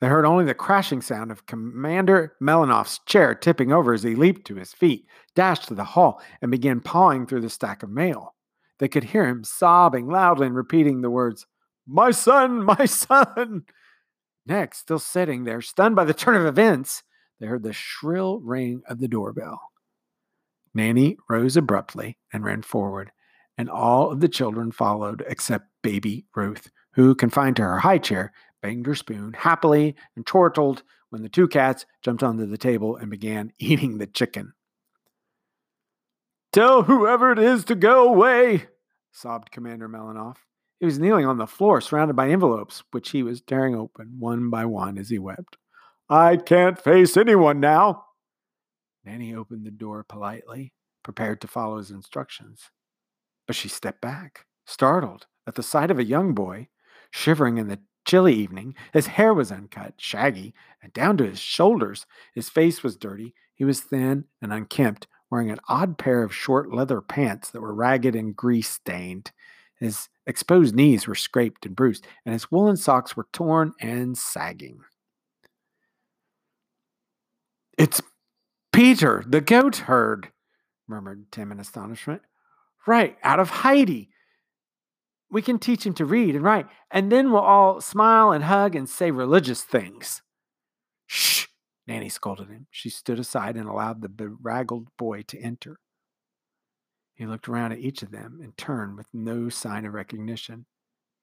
They 0.00 0.08
heard 0.08 0.24
only 0.24 0.44
the 0.44 0.54
crashing 0.54 1.02
sound 1.02 1.32
of 1.32 1.46
Commander 1.46 2.34
Melanoff's 2.40 3.00
chair 3.06 3.34
tipping 3.34 3.72
over 3.72 3.92
as 3.92 4.02
he 4.02 4.14
leaped 4.14 4.46
to 4.46 4.54
his 4.54 4.72
feet, 4.72 5.06
dashed 5.34 5.68
to 5.68 5.74
the 5.74 5.84
hall, 5.84 6.20
and 6.40 6.50
began 6.50 6.80
pawing 6.80 7.26
through 7.26 7.40
the 7.40 7.50
stack 7.50 7.82
of 7.82 7.90
mail. 7.90 8.34
They 8.78 8.88
could 8.88 9.04
hear 9.04 9.26
him 9.26 9.44
sobbing 9.44 10.08
loudly 10.08 10.46
and 10.46 10.56
repeating 10.56 11.00
the 11.00 11.10
words, 11.10 11.46
My 11.86 12.10
son, 12.10 12.64
my 12.78 12.84
son. 12.84 13.64
Next, 14.46 14.78
still 14.78 14.98
sitting 14.98 15.44
there, 15.44 15.60
stunned 15.60 15.96
by 15.96 16.04
the 16.04 16.14
turn 16.14 16.36
of 16.36 16.46
events, 16.46 17.02
they 17.38 17.46
heard 17.46 17.62
the 17.62 17.72
shrill 17.72 18.40
ring 18.40 18.82
of 18.88 18.98
the 18.98 19.08
doorbell. 19.08 19.60
Nanny 20.74 21.16
rose 21.28 21.56
abruptly 21.56 22.18
and 22.32 22.44
ran 22.44 22.62
forward, 22.62 23.12
and 23.56 23.68
all 23.68 24.10
of 24.10 24.20
the 24.20 24.28
children 24.28 24.72
followed 24.72 25.24
except 25.26 25.66
baby 25.82 26.26
Ruth, 26.34 26.70
who, 26.94 27.14
confined 27.14 27.56
to 27.56 27.62
her 27.62 27.78
high 27.78 27.98
chair, 27.98 28.32
banged 28.62 28.86
her 28.86 28.94
spoon 28.94 29.34
happily 29.34 29.94
and 30.16 30.26
chortled 30.26 30.82
when 31.10 31.22
the 31.22 31.28
two 31.28 31.48
cats 31.48 31.86
jumped 32.02 32.22
onto 32.22 32.46
the 32.46 32.58
table 32.58 32.96
and 32.96 33.10
began 33.10 33.52
eating 33.58 33.98
the 33.98 34.06
chicken. 34.06 34.52
Tell 36.58 36.82
whoever 36.82 37.30
it 37.30 37.38
is 37.38 37.64
to 37.66 37.76
go 37.76 38.08
away, 38.08 38.66
sobbed 39.12 39.52
Commander 39.52 39.88
Melanoff. 39.88 40.38
He 40.80 40.86
was 40.86 40.98
kneeling 40.98 41.24
on 41.24 41.38
the 41.38 41.46
floor, 41.46 41.80
surrounded 41.80 42.16
by 42.16 42.30
envelopes, 42.30 42.82
which 42.90 43.10
he 43.10 43.22
was 43.22 43.40
tearing 43.40 43.76
open 43.76 44.16
one 44.18 44.50
by 44.50 44.64
one 44.64 44.98
as 44.98 45.08
he 45.08 45.20
wept. 45.20 45.56
I 46.10 46.36
can't 46.36 46.76
face 46.76 47.16
anyone 47.16 47.60
now. 47.60 48.06
Nanny 49.04 49.36
opened 49.36 49.66
the 49.66 49.70
door 49.70 50.02
politely, 50.02 50.72
prepared 51.04 51.40
to 51.42 51.46
follow 51.46 51.78
his 51.78 51.92
instructions. 51.92 52.72
But 53.46 53.54
she 53.54 53.68
stepped 53.68 54.00
back, 54.00 54.46
startled 54.66 55.28
at 55.46 55.54
the 55.54 55.62
sight 55.62 55.92
of 55.92 56.00
a 56.00 56.04
young 56.04 56.34
boy, 56.34 56.66
shivering 57.12 57.58
in 57.58 57.68
the 57.68 57.78
chilly 58.04 58.34
evening. 58.34 58.74
His 58.92 59.06
hair 59.06 59.32
was 59.32 59.52
uncut, 59.52 59.94
shaggy, 59.98 60.54
and 60.82 60.92
down 60.92 61.18
to 61.18 61.24
his 61.24 61.38
shoulders. 61.38 62.04
His 62.34 62.48
face 62.48 62.82
was 62.82 62.96
dirty. 62.96 63.32
He 63.54 63.64
was 63.64 63.80
thin 63.80 64.24
and 64.42 64.52
unkempt, 64.52 65.06
wearing 65.30 65.50
an 65.50 65.60
odd 65.68 65.98
pair 65.98 66.22
of 66.22 66.34
short 66.34 66.72
leather 66.72 67.00
pants 67.00 67.50
that 67.50 67.60
were 67.60 67.74
ragged 67.74 68.14
and 68.16 68.36
grease 68.36 68.70
stained. 68.70 69.32
His 69.76 70.08
exposed 70.26 70.74
knees 70.74 71.06
were 71.06 71.14
scraped 71.14 71.66
and 71.66 71.76
bruised, 71.76 72.06
and 72.24 72.32
his 72.32 72.50
woolen 72.50 72.76
socks 72.76 73.16
were 73.16 73.28
torn 73.32 73.72
and 73.80 74.16
sagging. 74.16 74.80
It's 77.76 78.00
Peter, 78.72 79.24
the 79.26 79.40
goat 79.40 79.76
herd, 79.76 80.32
murmured 80.88 81.30
Tim 81.30 81.52
in 81.52 81.60
astonishment. 81.60 82.22
Right, 82.86 83.16
out 83.22 83.38
of 83.38 83.50
Heidi 83.50 84.10
we 85.30 85.42
can 85.42 85.58
teach 85.58 85.84
him 85.84 85.94
to 85.94 86.04
read 86.04 86.34
and 86.34 86.44
write, 86.44 86.66
and 86.90 87.12
then 87.12 87.30
we'll 87.30 87.42
all 87.42 87.80
smile 87.80 88.32
and 88.32 88.44
hug 88.44 88.74
and 88.74 88.88
say 88.88 89.10
religious 89.10 89.62
things. 89.62 90.22
Nanny 91.88 92.10
scolded 92.10 92.48
him. 92.48 92.66
She 92.70 92.90
stood 92.90 93.18
aside 93.18 93.56
and 93.56 93.66
allowed 93.66 94.02
the 94.02 94.10
bedraggled 94.10 94.88
boy 94.98 95.22
to 95.22 95.40
enter. 95.40 95.80
He 97.14 97.24
looked 97.24 97.48
around 97.48 97.72
at 97.72 97.78
each 97.78 98.02
of 98.02 98.10
them 98.10 98.40
and 98.42 98.56
turned 98.58 98.96
with 98.96 99.06
no 99.14 99.48
sign 99.48 99.86
of 99.86 99.94
recognition. 99.94 100.66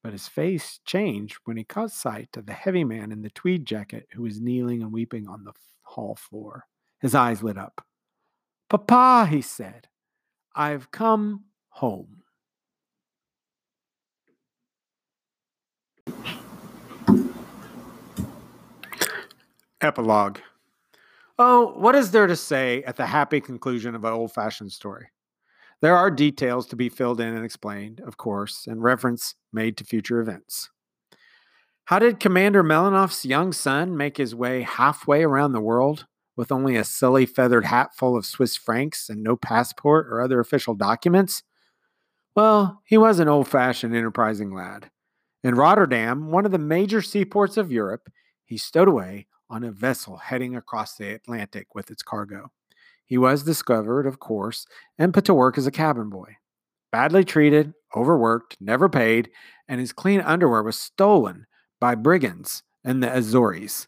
But 0.02 0.12
his 0.12 0.26
face 0.26 0.80
changed 0.84 1.38
when 1.44 1.56
he 1.56 1.62
caught 1.62 1.92
sight 1.92 2.36
of 2.36 2.46
the 2.46 2.52
heavy 2.52 2.82
man 2.82 3.12
in 3.12 3.22
the 3.22 3.30
tweed 3.30 3.64
jacket 3.64 4.08
who 4.12 4.22
was 4.22 4.40
kneeling 4.40 4.82
and 4.82 4.92
weeping 4.92 5.28
on 5.28 5.44
the 5.44 5.52
hall 5.82 6.16
floor. 6.16 6.64
His 7.00 7.14
eyes 7.14 7.44
lit 7.44 7.56
up. 7.56 7.86
Papa, 8.68 9.28
he 9.30 9.42
said, 9.42 9.86
I've 10.56 10.90
come 10.90 11.44
home. 11.68 12.22
Epilogue. 19.80 20.38
Oh, 21.38 21.74
what 21.76 21.94
is 21.94 22.12
there 22.12 22.26
to 22.26 22.36
say 22.36 22.82
at 22.84 22.96
the 22.96 23.06
happy 23.06 23.40
conclusion 23.42 23.94
of 23.94 24.04
an 24.04 24.12
old 24.12 24.32
fashioned 24.32 24.72
story? 24.72 25.08
There 25.82 25.94
are 25.94 26.10
details 26.10 26.66
to 26.68 26.76
be 26.76 26.88
filled 26.88 27.20
in 27.20 27.34
and 27.34 27.44
explained, 27.44 28.00
of 28.00 28.16
course, 28.16 28.66
and 28.66 28.82
reference 28.82 29.34
made 29.52 29.76
to 29.76 29.84
future 29.84 30.20
events. 30.20 30.70
How 31.86 31.98
did 31.98 32.20
Commander 32.20 32.64
Melanoff's 32.64 33.26
young 33.26 33.52
son 33.52 33.96
make 33.96 34.16
his 34.16 34.34
way 34.34 34.62
halfway 34.62 35.22
around 35.22 35.52
the 35.52 35.60
world 35.60 36.06
with 36.36 36.50
only 36.50 36.74
a 36.74 36.84
silly 36.84 37.26
feathered 37.26 37.66
hat 37.66 37.94
full 37.94 38.16
of 38.16 38.24
Swiss 38.24 38.56
francs 38.56 39.10
and 39.10 39.22
no 39.22 39.36
passport 39.36 40.06
or 40.10 40.22
other 40.22 40.40
official 40.40 40.74
documents? 40.74 41.42
Well, 42.34 42.82
he 42.86 42.96
was 42.96 43.18
an 43.18 43.28
old 43.28 43.46
fashioned, 43.46 43.94
enterprising 43.94 44.54
lad. 44.54 44.90
In 45.44 45.54
Rotterdam, 45.54 46.30
one 46.30 46.46
of 46.46 46.52
the 46.52 46.58
major 46.58 47.02
seaports 47.02 47.56
of 47.56 47.70
Europe, 47.70 48.08
he 48.44 48.56
stowed 48.56 48.88
away 48.88 49.26
on 49.48 49.64
a 49.64 49.70
vessel 49.70 50.16
heading 50.16 50.56
across 50.56 50.96
the 50.96 51.12
Atlantic 51.12 51.74
with 51.74 51.90
its 51.90 52.02
cargo. 52.02 52.50
He 53.04 53.18
was 53.18 53.44
discovered, 53.44 54.06
of 54.06 54.18
course, 54.18 54.66
and 54.98 55.14
put 55.14 55.24
to 55.26 55.34
work 55.34 55.56
as 55.56 55.66
a 55.66 55.70
cabin 55.70 56.10
boy. 56.10 56.36
Badly 56.90 57.24
treated, 57.24 57.74
overworked, 57.94 58.56
never 58.60 58.88
paid, 58.88 59.30
and 59.68 59.80
his 59.80 59.92
clean 59.92 60.20
underwear 60.20 60.62
was 60.62 60.78
stolen 60.78 61.46
by 61.80 61.94
brigands 61.94 62.62
in 62.84 63.00
the 63.00 63.14
Azores. 63.14 63.86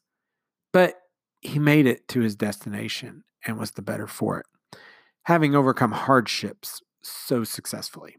But 0.73 0.95
he 1.41 1.59
made 1.59 1.87
it 1.87 2.07
to 2.09 2.21
his 2.21 2.37
destination 2.37 3.25
and 3.47 3.59
was 3.59 3.73
the 3.73 3.83
better 3.83 4.07
for 4.07 4.41
it, 4.41 4.79
having 5.25 5.55
overcome 5.55 5.93
hardships 5.93 6.83
so 7.03 7.45
successfully. 7.45 8.17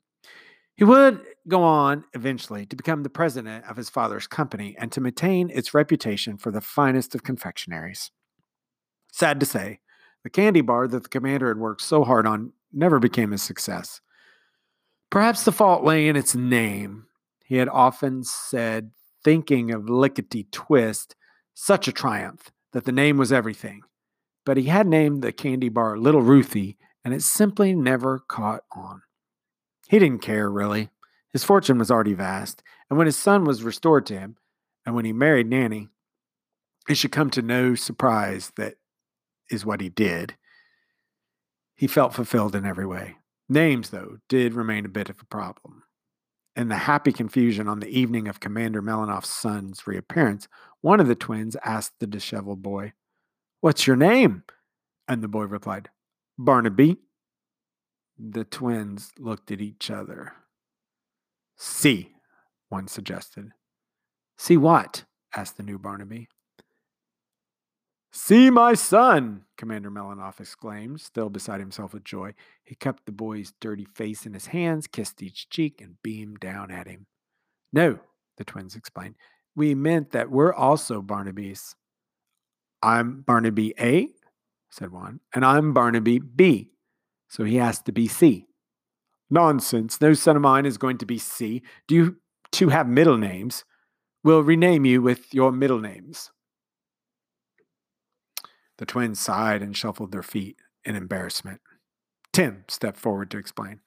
He 0.75 0.85
would 0.85 1.21
go 1.49 1.63
on 1.63 2.05
eventually 2.13 2.65
to 2.67 2.75
become 2.75 3.03
the 3.03 3.09
president 3.09 3.65
of 3.69 3.77
his 3.77 3.89
father's 3.89 4.27
company 4.27 4.75
and 4.79 4.91
to 4.91 5.01
maintain 5.01 5.49
its 5.49 5.73
reputation 5.73 6.37
for 6.37 6.51
the 6.51 6.61
finest 6.61 7.13
of 7.15 7.23
confectionaries. 7.23 8.11
Sad 9.11 9.39
to 9.39 9.45
say, 9.45 9.79
the 10.23 10.29
candy 10.29 10.61
bar 10.61 10.87
that 10.87 11.03
the 11.03 11.09
commander 11.09 11.47
had 11.47 11.57
worked 11.57 11.81
so 11.81 12.03
hard 12.03 12.25
on 12.25 12.53
never 12.71 12.99
became 12.99 13.33
a 13.33 13.37
success. 13.37 14.01
Perhaps 15.09 15.43
the 15.43 15.51
fault 15.51 15.83
lay 15.83 16.07
in 16.07 16.15
its 16.15 16.35
name. 16.35 17.07
He 17.43 17.55
had 17.55 17.69
often 17.69 18.23
said, 18.23 18.91
thinking 19.23 19.71
of 19.71 19.89
Lickety 19.89 20.47
Twist, 20.51 21.15
such 21.53 21.87
a 21.87 21.91
triumph 21.91 22.51
that 22.73 22.85
the 22.85 22.91
name 22.91 23.17
was 23.17 23.31
everything. 23.31 23.81
But 24.45 24.57
he 24.57 24.65
had 24.65 24.87
named 24.87 25.21
the 25.21 25.31
candy 25.31 25.69
bar 25.69 25.97
Little 25.97 26.21
Ruthie, 26.21 26.77
and 27.03 27.13
it 27.13 27.23
simply 27.23 27.73
never 27.73 28.19
caught 28.19 28.63
on. 28.75 29.01
He 29.89 29.97
didn't 29.97 30.21
care, 30.21 30.49
really. 30.51 30.89
His 31.31 31.43
fortune 31.43 31.77
was 31.77 31.91
already 31.91 32.13
vast, 32.13 32.63
and 32.89 32.97
when 32.97 33.05
his 33.05 33.17
son 33.17 33.43
was 33.43 33.63
restored 33.63 34.05
to 34.07 34.17
him, 34.17 34.37
and 34.85 34.95
when 34.95 35.05
he 35.05 35.13
married 35.13 35.47
Nanny, 35.47 35.89
it 36.87 36.95
should 36.95 37.11
come 37.11 37.29
to 37.31 37.41
no 37.41 37.75
surprise 37.75 38.51
that 38.55 38.75
is 39.49 39.65
what 39.65 39.81
he 39.81 39.89
did. 39.89 40.35
He 41.75 41.87
felt 41.87 42.13
fulfilled 42.13 42.55
in 42.55 42.65
every 42.65 42.85
way. 42.85 43.17
Names, 43.47 43.89
though, 43.91 44.17
did 44.27 44.53
remain 44.53 44.85
a 44.85 44.89
bit 44.89 45.09
of 45.09 45.21
a 45.21 45.25
problem. 45.25 45.83
In 46.55 46.67
the 46.67 46.75
happy 46.75 47.11
confusion 47.11 47.67
on 47.67 47.79
the 47.79 47.87
evening 47.87 48.27
of 48.27 48.39
Commander 48.39 48.81
Melanoff's 48.81 49.29
son's 49.29 49.87
reappearance, 49.87 50.47
one 50.81 50.99
of 50.99 51.07
the 51.07 51.15
twins 51.15 51.55
asked 51.63 51.93
the 51.99 52.07
disheveled 52.07 52.61
boy, 52.61 52.93
What's 53.61 53.87
your 53.87 53.95
name? 53.95 54.43
And 55.07 55.23
the 55.23 55.27
boy 55.27 55.43
replied, 55.43 55.89
Barnaby. 56.37 56.97
The 58.17 58.43
twins 58.43 59.11
looked 59.17 59.51
at 59.51 59.61
each 59.61 59.89
other. 59.89 60.33
See, 61.61 62.13
one 62.69 62.87
suggested. 62.87 63.51
See 64.37 64.55
what? 64.55 65.03
asked 65.35 65.57
the 65.57 65.63
new 65.63 65.77
Barnaby. 65.77 66.29
See 68.11 68.49
my 68.49 68.73
son, 68.73 69.43
Commander 69.57 69.91
Melanoff 69.91 70.39
exclaimed, 70.39 71.01
still 71.01 71.29
beside 71.29 71.59
himself 71.59 71.93
with 71.93 72.05
joy. 72.05 72.33
He 72.63 72.75
cupped 72.75 73.05
the 73.05 73.11
boy's 73.11 73.53
dirty 73.59 73.85
face 73.85 74.25
in 74.25 74.33
his 74.33 74.47
hands, 74.47 74.87
kissed 74.87 75.21
each 75.21 75.49
cheek, 75.49 75.81
and 75.81 76.01
beamed 76.01 76.39
down 76.39 76.71
at 76.71 76.87
him. 76.87 77.05
No, 77.73 77.99
the 78.37 78.45
twins 78.45 78.75
explained. 78.75 79.15
We 79.53 79.75
meant 79.75 80.11
that 80.11 80.31
we're 80.31 80.53
also 80.53 81.01
Barnabys. 81.01 81.75
I'm 82.81 83.21
Barnaby 83.21 83.75
A, 83.79 84.07
said 84.71 84.91
one, 84.91 85.19
and 85.35 85.45
I'm 85.45 85.73
Barnaby 85.73 86.19
B. 86.19 86.71
So 87.27 87.43
he 87.43 87.57
has 87.57 87.81
to 87.83 87.91
be 87.91 88.07
C. 88.07 88.48
Nonsense. 89.29 90.01
No 90.01 90.13
son 90.13 90.35
of 90.35 90.41
mine 90.41 90.65
is 90.65 90.77
going 90.77 90.97
to 90.97 91.05
be 91.05 91.17
C. 91.17 91.61
Do 91.87 91.95
you 91.95 92.17
two 92.51 92.69
have 92.69 92.87
middle 92.87 93.17
names? 93.17 93.63
We'll 94.23 94.43
rename 94.43 94.85
you 94.85 95.01
with 95.01 95.33
your 95.33 95.51
middle 95.51 95.79
names. 95.79 96.31
The 98.77 98.85
twins 98.85 99.19
sighed 99.19 99.61
and 99.61 99.75
shuffled 99.75 100.11
their 100.11 100.23
feet 100.23 100.57
in 100.83 100.95
embarrassment. 100.95 101.61
Tim 102.31 102.63
stepped 102.67 102.97
forward 102.97 103.29
to 103.31 103.37
explain. 103.37 103.81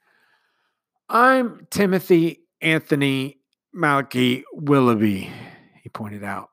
I'm 1.09 1.67
Timothy 1.71 2.41
Anthony 2.61 3.39
Malachi 3.73 4.45
Willoughby, 4.53 5.31
he 5.83 5.89
pointed 5.89 6.23
out. 6.23 6.51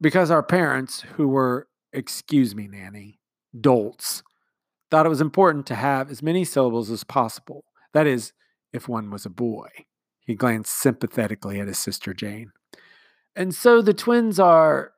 Because 0.00 0.30
our 0.30 0.42
parents, 0.42 1.00
who 1.00 1.28
were, 1.28 1.68
excuse 1.92 2.54
me, 2.54 2.66
Nanny, 2.66 3.20
dolts, 3.58 4.22
thought 4.90 5.06
it 5.06 5.10
was 5.10 5.20
important 5.20 5.66
to 5.66 5.74
have 5.74 6.10
as 6.10 6.22
many 6.22 6.44
syllables 6.44 6.90
as 6.90 7.04
possible. 7.04 7.64
That 7.94 8.06
is, 8.06 8.32
if 8.72 8.88
one 8.88 9.10
was 9.10 9.24
a 9.24 9.30
boy. 9.30 9.70
He 10.20 10.34
glanced 10.34 10.72
sympathetically 10.72 11.60
at 11.60 11.68
his 11.68 11.78
sister 11.78 12.12
Jane. 12.12 12.52
And 13.34 13.54
so 13.54 13.80
the 13.80 13.94
twins 13.94 14.38
are 14.38 14.92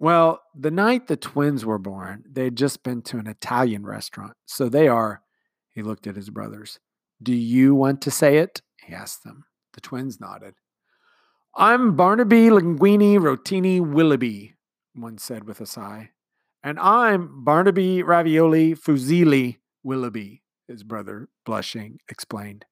well, 0.00 0.40
the 0.58 0.70
night 0.70 1.08
the 1.08 1.16
twins 1.18 1.66
were 1.66 1.78
born, 1.78 2.24
they 2.26 2.44
had 2.44 2.56
just 2.56 2.82
been 2.82 3.02
to 3.02 3.18
an 3.18 3.26
Italian 3.26 3.84
restaurant. 3.84 4.32
So 4.46 4.70
they 4.70 4.88
are, 4.88 5.20
he 5.74 5.82
looked 5.82 6.06
at 6.06 6.16
his 6.16 6.30
brothers. 6.30 6.80
Do 7.22 7.34
you 7.34 7.74
want 7.74 8.00
to 8.02 8.10
say 8.10 8.38
it? 8.38 8.62
He 8.82 8.94
asked 8.94 9.24
them. 9.24 9.44
The 9.74 9.82
twins 9.82 10.18
nodded. 10.18 10.54
I'm 11.54 11.96
Barnaby 11.96 12.48
Linguini 12.48 13.18
Rotini 13.18 13.78
Willoughby, 13.78 14.54
one 14.94 15.18
said 15.18 15.44
with 15.44 15.60
a 15.60 15.66
sigh. 15.66 16.12
And 16.62 16.78
I'm 16.80 17.44
Barnaby 17.44 18.02
Ravioli 18.02 18.74
Fusilli 18.74 19.58
Willoughby, 19.82 20.42
his 20.70 20.82
brother, 20.82 21.28
blushing, 21.44 21.98
explained. 22.08 22.64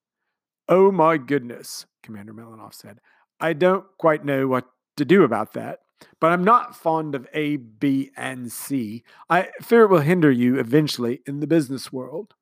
Oh 0.69 0.91
my 0.91 1.17
goodness, 1.17 1.87
Commander 2.03 2.33
Melanoff 2.33 2.75
said. 2.75 3.01
I 3.41 3.53
don't 3.53 3.87
quite 3.99 4.25
know 4.25 4.47
what 4.47 4.67
to 4.97 5.05
do 5.05 5.23
about 5.23 5.53
that. 5.55 5.81
But 6.21 6.33
I'm 6.33 6.45
not 6.45 6.77
fond 6.77 7.15
of 7.15 7.27
A, 7.35 7.57
B, 7.57 8.11
and 8.17 8.53
C. 8.53 9.03
I 9.29 9.49
fear 9.61 9.83
it 9.83 9.91
will 9.91 10.01
hinder 10.01 10.31
you 10.31 10.59
eventually 10.59 11.23
in 11.27 11.41
the 11.41 11.47
business 11.47 11.93
world. 11.93 12.35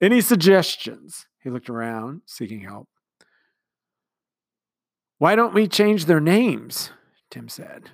Any 0.00 0.20
suggestions? 0.20 1.26
He 1.42 1.50
looked 1.50 1.70
around, 1.70 2.22
seeking 2.26 2.60
help. 2.60 2.88
Why 5.18 5.34
don't 5.36 5.54
we 5.54 5.68
change 5.68 6.04
their 6.04 6.20
names? 6.20 6.90
Tim 7.30 7.48
said. 7.48 7.90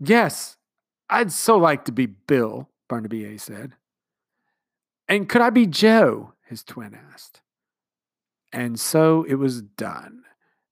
Yes, 0.00 0.56
I'd 1.08 1.32
so 1.32 1.56
like 1.56 1.84
to 1.84 1.92
be 1.92 2.06
Bill, 2.06 2.68
Barnaby 2.88 3.24
A 3.26 3.38
said. 3.38 3.74
And 5.08 5.28
could 5.28 5.42
I 5.42 5.50
be 5.50 5.66
Joe? 5.66 6.32
his 6.46 6.62
twin 6.62 6.96
asked. 7.12 7.42
And 8.52 8.78
so 8.78 9.24
it 9.24 9.34
was 9.34 9.62
done. 9.62 10.22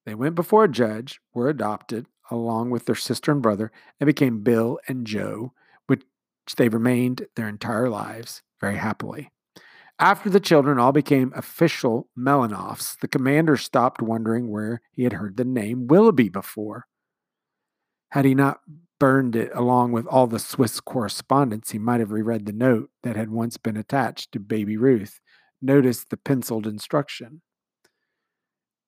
They 0.07 0.15
went 0.15 0.35
before 0.35 0.65
a 0.65 0.69
judge, 0.69 1.21
were 1.33 1.49
adopted, 1.49 2.07
along 2.31 2.71
with 2.71 2.87
their 2.87 2.95
sister 2.95 3.33
and 3.33 3.43
brother 3.43 3.73
and 4.01 4.07
became 4.07 4.43
Bill 4.43 4.79
and 4.89 5.07
Joe, 5.07 5.53
which 5.87 6.05
they 6.57 6.69
remained 6.69 7.27
their 7.37 7.49
entire 7.49 7.89
lives 7.89 8.43
very 8.61 8.77
happily. 8.77 9.31
After 9.99 10.29
the 10.29 10.41
children 10.41 10.79
all 10.79 10.93
became 10.93 11.33
official 11.37 12.09
Melanoffs, 12.19 12.99
the 12.99 13.09
commander 13.09 13.57
stopped 13.57 14.03
wondering 14.03 14.51
where 14.51 14.81
he 14.91 15.05
had 15.05 15.13
heard 15.13 15.37
the 15.37 15.45
name 15.45 15.87
Willoughby 15.87 16.29
before. 16.29 16.87
Had 18.11 18.25
he 18.25 18.35
not 18.35 18.61
burned 18.99 19.37
it 19.37 19.51
along 19.55 19.93
with 19.93 20.07
all 20.07 20.27
the 20.27 20.39
Swiss 20.39 20.81
correspondence, 20.81 21.71
he 21.71 21.79
might 21.79 22.01
have 22.01 22.13
reread 22.13 22.47
the 22.47 22.53
note 22.53 22.91
that 23.03 23.17
had 23.17 23.31
once 23.31 23.57
been 23.57 23.77
attached 23.77 24.33
to 24.33 24.41
Baby 24.41 24.77
Ruth, 24.77 25.21
noticed 25.61 26.11
the 26.11 26.17
penciled 26.17 26.67
instruction. 26.67 27.43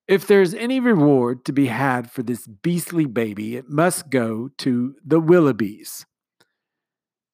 If 0.09 0.27
there's 0.27 0.55
any 0.55 0.79
reward 0.79 1.45
to 1.47 1.53
be 1.53 1.67
had 1.67 2.11
for 2.11 2.23
this 2.23 2.47
beastly 2.47 3.07
baby, 3.07 3.57
it 3.57 3.69
must 3.69 4.09
go 4.09 4.51
to 4.59 4.95
the 5.05 5.21
Willoughbys. 5.21 6.05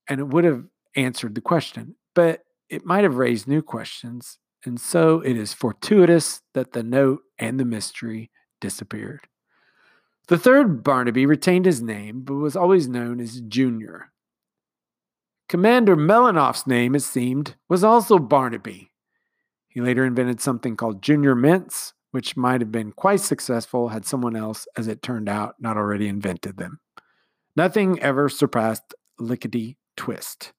And 0.08 0.20
it 0.20 0.28
would 0.28 0.44
have 0.44 0.64
answered 0.96 1.34
the 1.34 1.40
question, 1.42 1.96
but 2.14 2.40
it 2.70 2.86
might 2.86 3.04
have 3.04 3.16
raised 3.16 3.46
new 3.46 3.62
questions. 3.62 4.38
And 4.64 4.80
so 4.80 5.20
it 5.20 5.36
is 5.36 5.52
fortuitous 5.52 6.40
that 6.54 6.72
the 6.72 6.82
note 6.82 7.20
and 7.38 7.60
the 7.60 7.64
mystery 7.64 8.30
disappeared. 8.60 9.28
The 10.28 10.38
third 10.38 10.84
Barnaby 10.84 11.26
retained 11.26 11.66
his 11.66 11.82
name, 11.82 12.22
but 12.22 12.34
was 12.34 12.56
always 12.56 12.88
known 12.88 13.20
as 13.20 13.40
Junior. 13.40 14.12
Commander 15.48 15.96
Melanoff's 15.96 16.66
name, 16.66 16.94
it 16.94 17.02
seemed, 17.02 17.56
was 17.68 17.84
also 17.84 18.18
Barnaby. 18.18 18.92
He 19.68 19.80
later 19.80 20.04
invented 20.04 20.40
something 20.40 20.76
called 20.76 21.02
Junior 21.02 21.34
Mints, 21.34 21.92
which 22.12 22.36
might 22.36 22.60
have 22.60 22.70
been 22.70 22.92
quite 22.92 23.20
successful 23.20 23.88
had 23.88 24.06
someone 24.06 24.36
else, 24.36 24.66
as 24.76 24.86
it 24.86 25.02
turned 25.02 25.28
out, 25.28 25.56
not 25.58 25.76
already 25.76 26.08
invented 26.08 26.56
them. 26.56 26.80
Nothing 27.56 27.98
ever 28.00 28.28
surpassed 28.28 28.94
Lickety 29.18 29.76
Twist. 29.96 30.52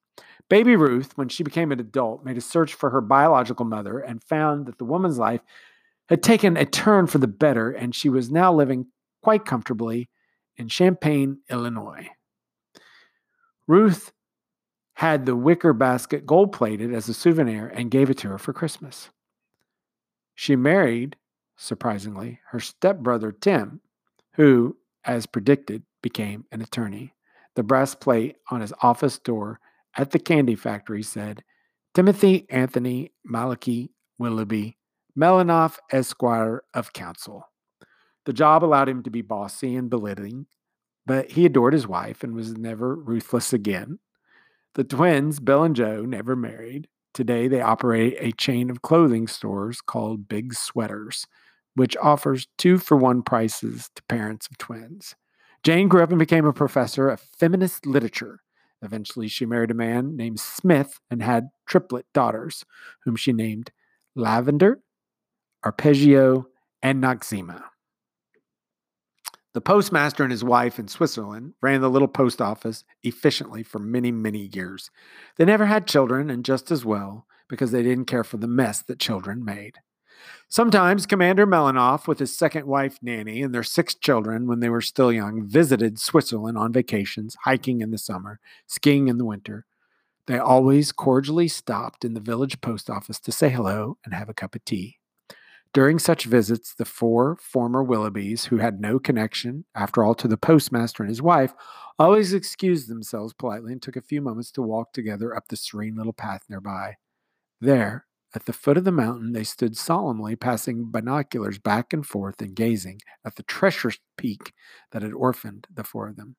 Baby 0.49 0.75
Ruth, 0.75 1.17
when 1.17 1.29
she 1.29 1.43
became 1.43 1.71
an 1.71 1.79
adult, 1.79 2.25
made 2.25 2.37
a 2.37 2.41
search 2.41 2.73
for 2.73 2.89
her 2.89 3.01
biological 3.01 3.65
mother 3.65 3.99
and 3.99 4.23
found 4.23 4.65
that 4.65 4.77
the 4.77 4.85
woman's 4.85 5.17
life 5.17 5.41
had 6.09 6.21
taken 6.21 6.57
a 6.57 6.65
turn 6.65 7.07
for 7.07 7.17
the 7.17 7.27
better, 7.27 7.71
and 7.71 7.95
she 7.95 8.09
was 8.09 8.29
now 8.29 8.53
living 8.53 8.87
quite 9.23 9.45
comfortably 9.45 10.09
in 10.57 10.67
Champaign, 10.67 11.39
Illinois. 11.49 12.09
Ruth 13.67 14.11
had 14.95 15.25
the 15.25 15.35
wicker 15.35 15.73
basket 15.73 16.25
gold 16.25 16.51
plated 16.51 16.93
as 16.93 17.09
a 17.09 17.13
souvenir 17.13 17.67
and 17.67 17.89
gave 17.89 18.09
it 18.09 18.17
to 18.19 18.29
her 18.29 18.37
for 18.37 18.53
Christmas. 18.53 19.09
She 20.35 20.55
married 20.55 21.15
surprisingly, 21.55 22.39
her 22.49 22.59
stepbrother 22.59 23.31
Tim, 23.31 23.81
who, 24.33 24.77
as 25.05 25.25
predicted, 25.25 25.83
became 26.01 26.45
an 26.51 26.61
attorney. 26.61 27.13
The 27.55 27.63
brass 27.63 27.95
plate 27.95 28.37
on 28.49 28.61
his 28.61 28.73
office 28.81 29.19
door 29.19 29.59
at 29.95 30.11
the 30.11 30.19
candy 30.19 30.55
factory 30.55 31.03
said, 31.03 31.43
Timothy 31.93 32.47
Anthony 32.49 33.11
Malachi 33.23 33.91
Willoughby, 34.17 34.77
Melanoff 35.17 35.77
Esquire 35.91 36.63
of 36.73 36.93
Counsel. 36.93 37.47
The 38.25 38.33
job 38.33 38.63
allowed 38.63 38.89
him 38.89 39.03
to 39.03 39.09
be 39.09 39.21
bossy 39.21 39.75
and 39.75 39.89
belittling, 39.89 40.45
but 41.05 41.31
he 41.31 41.45
adored 41.45 41.73
his 41.73 41.87
wife 41.87 42.23
and 42.23 42.33
was 42.33 42.57
never 42.57 42.95
ruthless 42.95 43.51
again. 43.51 43.99
The 44.75 44.83
twins, 44.83 45.39
Bill 45.39 45.63
and 45.63 45.75
Joe, 45.75 46.03
never 46.03 46.35
married. 46.35 46.87
Today, 47.13 47.47
they 47.47 47.61
operate 47.61 48.15
a 48.19 48.31
chain 48.31 48.69
of 48.69 48.81
clothing 48.81 49.27
stores 49.27 49.81
called 49.81 50.27
Big 50.27 50.53
Sweaters, 50.53 51.27
which 51.75 51.97
offers 51.97 52.47
two 52.57 52.77
for 52.77 52.97
one 52.97 53.21
prices 53.21 53.89
to 53.95 54.03
parents 54.03 54.47
of 54.49 54.57
twins. 54.57 55.15
Jane 55.63 55.87
grew 55.87 56.01
up 56.01 56.09
and 56.09 56.19
became 56.19 56.45
a 56.45 56.53
professor 56.53 57.09
of 57.09 57.19
feminist 57.19 57.85
literature. 57.85 58.39
Eventually, 58.81 59.27
she 59.27 59.45
married 59.45 59.71
a 59.71 59.75
man 59.75 60.15
named 60.17 60.39
Smith 60.39 60.99
and 61.11 61.21
had 61.21 61.49
triplet 61.65 62.05
daughters, 62.13 62.65
whom 63.03 63.15
she 63.15 63.31
named 63.31 63.71
Lavender, 64.15 64.81
Arpeggio, 65.63 66.47
and 66.81 67.01
Noxzema. 67.01 67.63
The 69.53 69.61
postmaster 69.61 70.23
and 70.23 70.31
his 70.31 70.43
wife 70.43 70.79
in 70.79 70.87
Switzerland 70.87 71.53
ran 71.61 71.81
the 71.81 71.89
little 71.89 72.07
post 72.07 72.41
office 72.41 72.83
efficiently 73.03 73.61
for 73.61 73.77
many, 73.77 74.11
many 74.11 74.49
years. 74.51 74.89
They 75.37 75.45
never 75.45 75.67
had 75.67 75.85
children, 75.85 76.31
and 76.31 76.43
just 76.43 76.71
as 76.71 76.83
well, 76.83 77.27
because 77.47 77.71
they 77.71 77.83
didn't 77.83 78.05
care 78.05 78.23
for 78.23 78.37
the 78.37 78.47
mess 78.47 78.81
that 78.81 78.99
children 78.99 79.45
made. 79.45 79.75
Sometimes 80.49 81.05
Commander 81.05 81.45
Melanoff, 81.45 82.07
with 82.07 82.17
his 82.17 82.35
second 82.35 82.65
wife 82.65 82.97
Nanny 83.01 83.43
and 83.43 83.53
their 83.53 83.63
six 83.63 83.93
children 83.93 84.47
when 84.47 84.59
they 84.59 84.69
were 84.69 84.81
still 84.81 85.11
young, 85.11 85.45
visited 85.47 85.99
Switzerland 85.99 86.57
on 86.57 86.73
vacations, 86.73 87.35
hiking 87.43 87.81
in 87.81 87.91
the 87.91 87.97
summer, 87.97 88.39
skiing 88.65 89.07
in 89.07 89.17
the 89.17 89.25
winter. 89.25 89.65
They 90.25 90.39
always 90.39 90.91
cordially 90.91 91.47
stopped 91.47 92.05
in 92.05 92.13
the 92.13 92.19
village 92.21 92.61
post 92.61 92.89
office 92.89 93.19
to 93.19 93.31
say 93.31 93.49
hello 93.49 93.97
and 94.05 94.13
have 94.13 94.29
a 94.29 94.33
cup 94.33 94.55
of 94.55 94.63
tea. 94.63 94.97
During 95.73 95.97
such 95.97 96.25
visits, 96.25 96.75
the 96.75 96.85
four 96.85 97.35
former 97.37 97.83
Willoughbys, 97.83 98.45
who 98.45 98.57
had 98.57 98.79
no 98.79 98.99
connection, 98.99 99.65
after 99.73 100.03
all, 100.03 100.13
to 100.15 100.27
the 100.27 100.37
postmaster 100.37 101.01
and 101.01 101.09
his 101.09 101.21
wife, 101.21 101.55
always 101.97 102.31
excused 102.31 102.87
themselves 102.87 103.33
politely 103.33 103.71
and 103.71 103.81
took 103.81 103.95
a 103.95 104.01
few 104.01 104.21
moments 104.21 104.51
to 104.51 104.61
walk 104.61 104.93
together 104.93 105.35
up 105.35 105.47
the 105.47 105.55
serene 105.55 105.95
little 105.95 106.13
path 106.13 106.43
nearby. 106.47 106.97
There, 107.59 108.05
at 108.35 108.45
the 108.45 108.53
foot 108.53 108.77
of 108.77 108.83
the 108.83 108.91
mountain, 108.91 109.33
they 109.33 109.43
stood 109.43 109.75
solemnly, 109.75 110.35
passing 110.35 110.91
binoculars 110.91 111.57
back 111.57 111.91
and 111.91 112.05
forth 112.05 112.39
and 112.39 112.55
gazing 112.55 112.99
at 113.25 113.35
the 113.35 113.43
treacherous 113.43 113.97
peak 114.15 114.53
that 114.91 115.01
had 115.01 115.13
orphaned 115.13 115.65
the 115.73 115.83
four 115.83 116.07
of 116.07 116.17
them. 116.17 116.35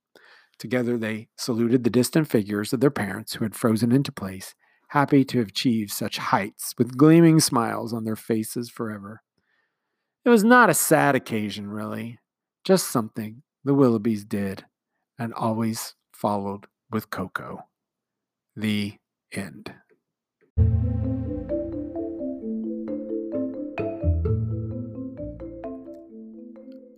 Together, 0.58 0.96
they 0.96 1.26
saluted 1.36 1.82
the 1.82 1.90
distant 1.90 2.28
figures 2.28 2.72
of 2.72 2.78
their 2.78 2.90
parents 2.90 3.34
who 3.34 3.44
had 3.44 3.56
frozen 3.56 3.90
into 3.90 4.12
place 4.12 4.54
happy 4.94 5.24
to 5.24 5.38
have 5.38 5.48
achieved 5.48 5.90
such 5.90 6.18
heights, 6.18 6.72
with 6.78 6.96
gleaming 6.96 7.40
smiles 7.40 7.92
on 7.92 8.04
their 8.04 8.14
faces 8.14 8.70
forever. 8.70 9.23
It 10.24 10.30
was 10.30 10.42
not 10.42 10.70
a 10.70 10.74
sad 10.74 11.14
occasion, 11.14 11.68
really, 11.68 12.18
just 12.64 12.88
something 12.88 13.42
the 13.62 13.74
Willoughbys 13.74 14.26
did 14.26 14.64
and 15.18 15.34
always 15.34 15.96
followed 16.14 16.66
with 16.90 17.10
cocoa. 17.10 17.64
The 18.56 18.94
end. 19.32 19.74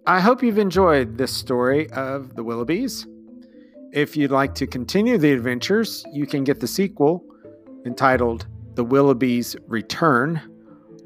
I 0.07 0.21
hope 0.21 0.45
you've 0.45 0.59
enjoyed 0.59 1.19
this 1.19 1.33
story 1.33 1.91
of 1.91 2.37
the 2.37 2.45
Willoughbys. 2.45 3.07
If 3.93 4.17
you'd 4.17 4.31
like 4.31 4.55
to 4.55 4.69
continue 4.69 5.19
the 5.19 5.33
adventures, 5.33 6.05
you 6.13 6.27
can 6.27 6.45
get 6.45 6.61
the 6.61 6.69
sequel 6.69 7.25
entitled 7.85 8.47
The 8.75 8.85
Willoughbys 8.85 9.57
Return. 9.67 10.41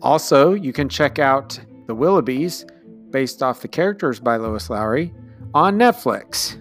Also, 0.02 0.52
you 0.52 0.74
can 0.74 0.90
check 0.90 1.18
out 1.18 1.58
The 1.90 1.96
Willoughbys, 1.96 2.70
based 3.10 3.42
off 3.42 3.62
the 3.62 3.66
characters 3.66 4.20
by 4.20 4.36
Lois 4.36 4.70
Lowry, 4.70 5.12
on 5.54 5.76
Netflix. 5.76 6.56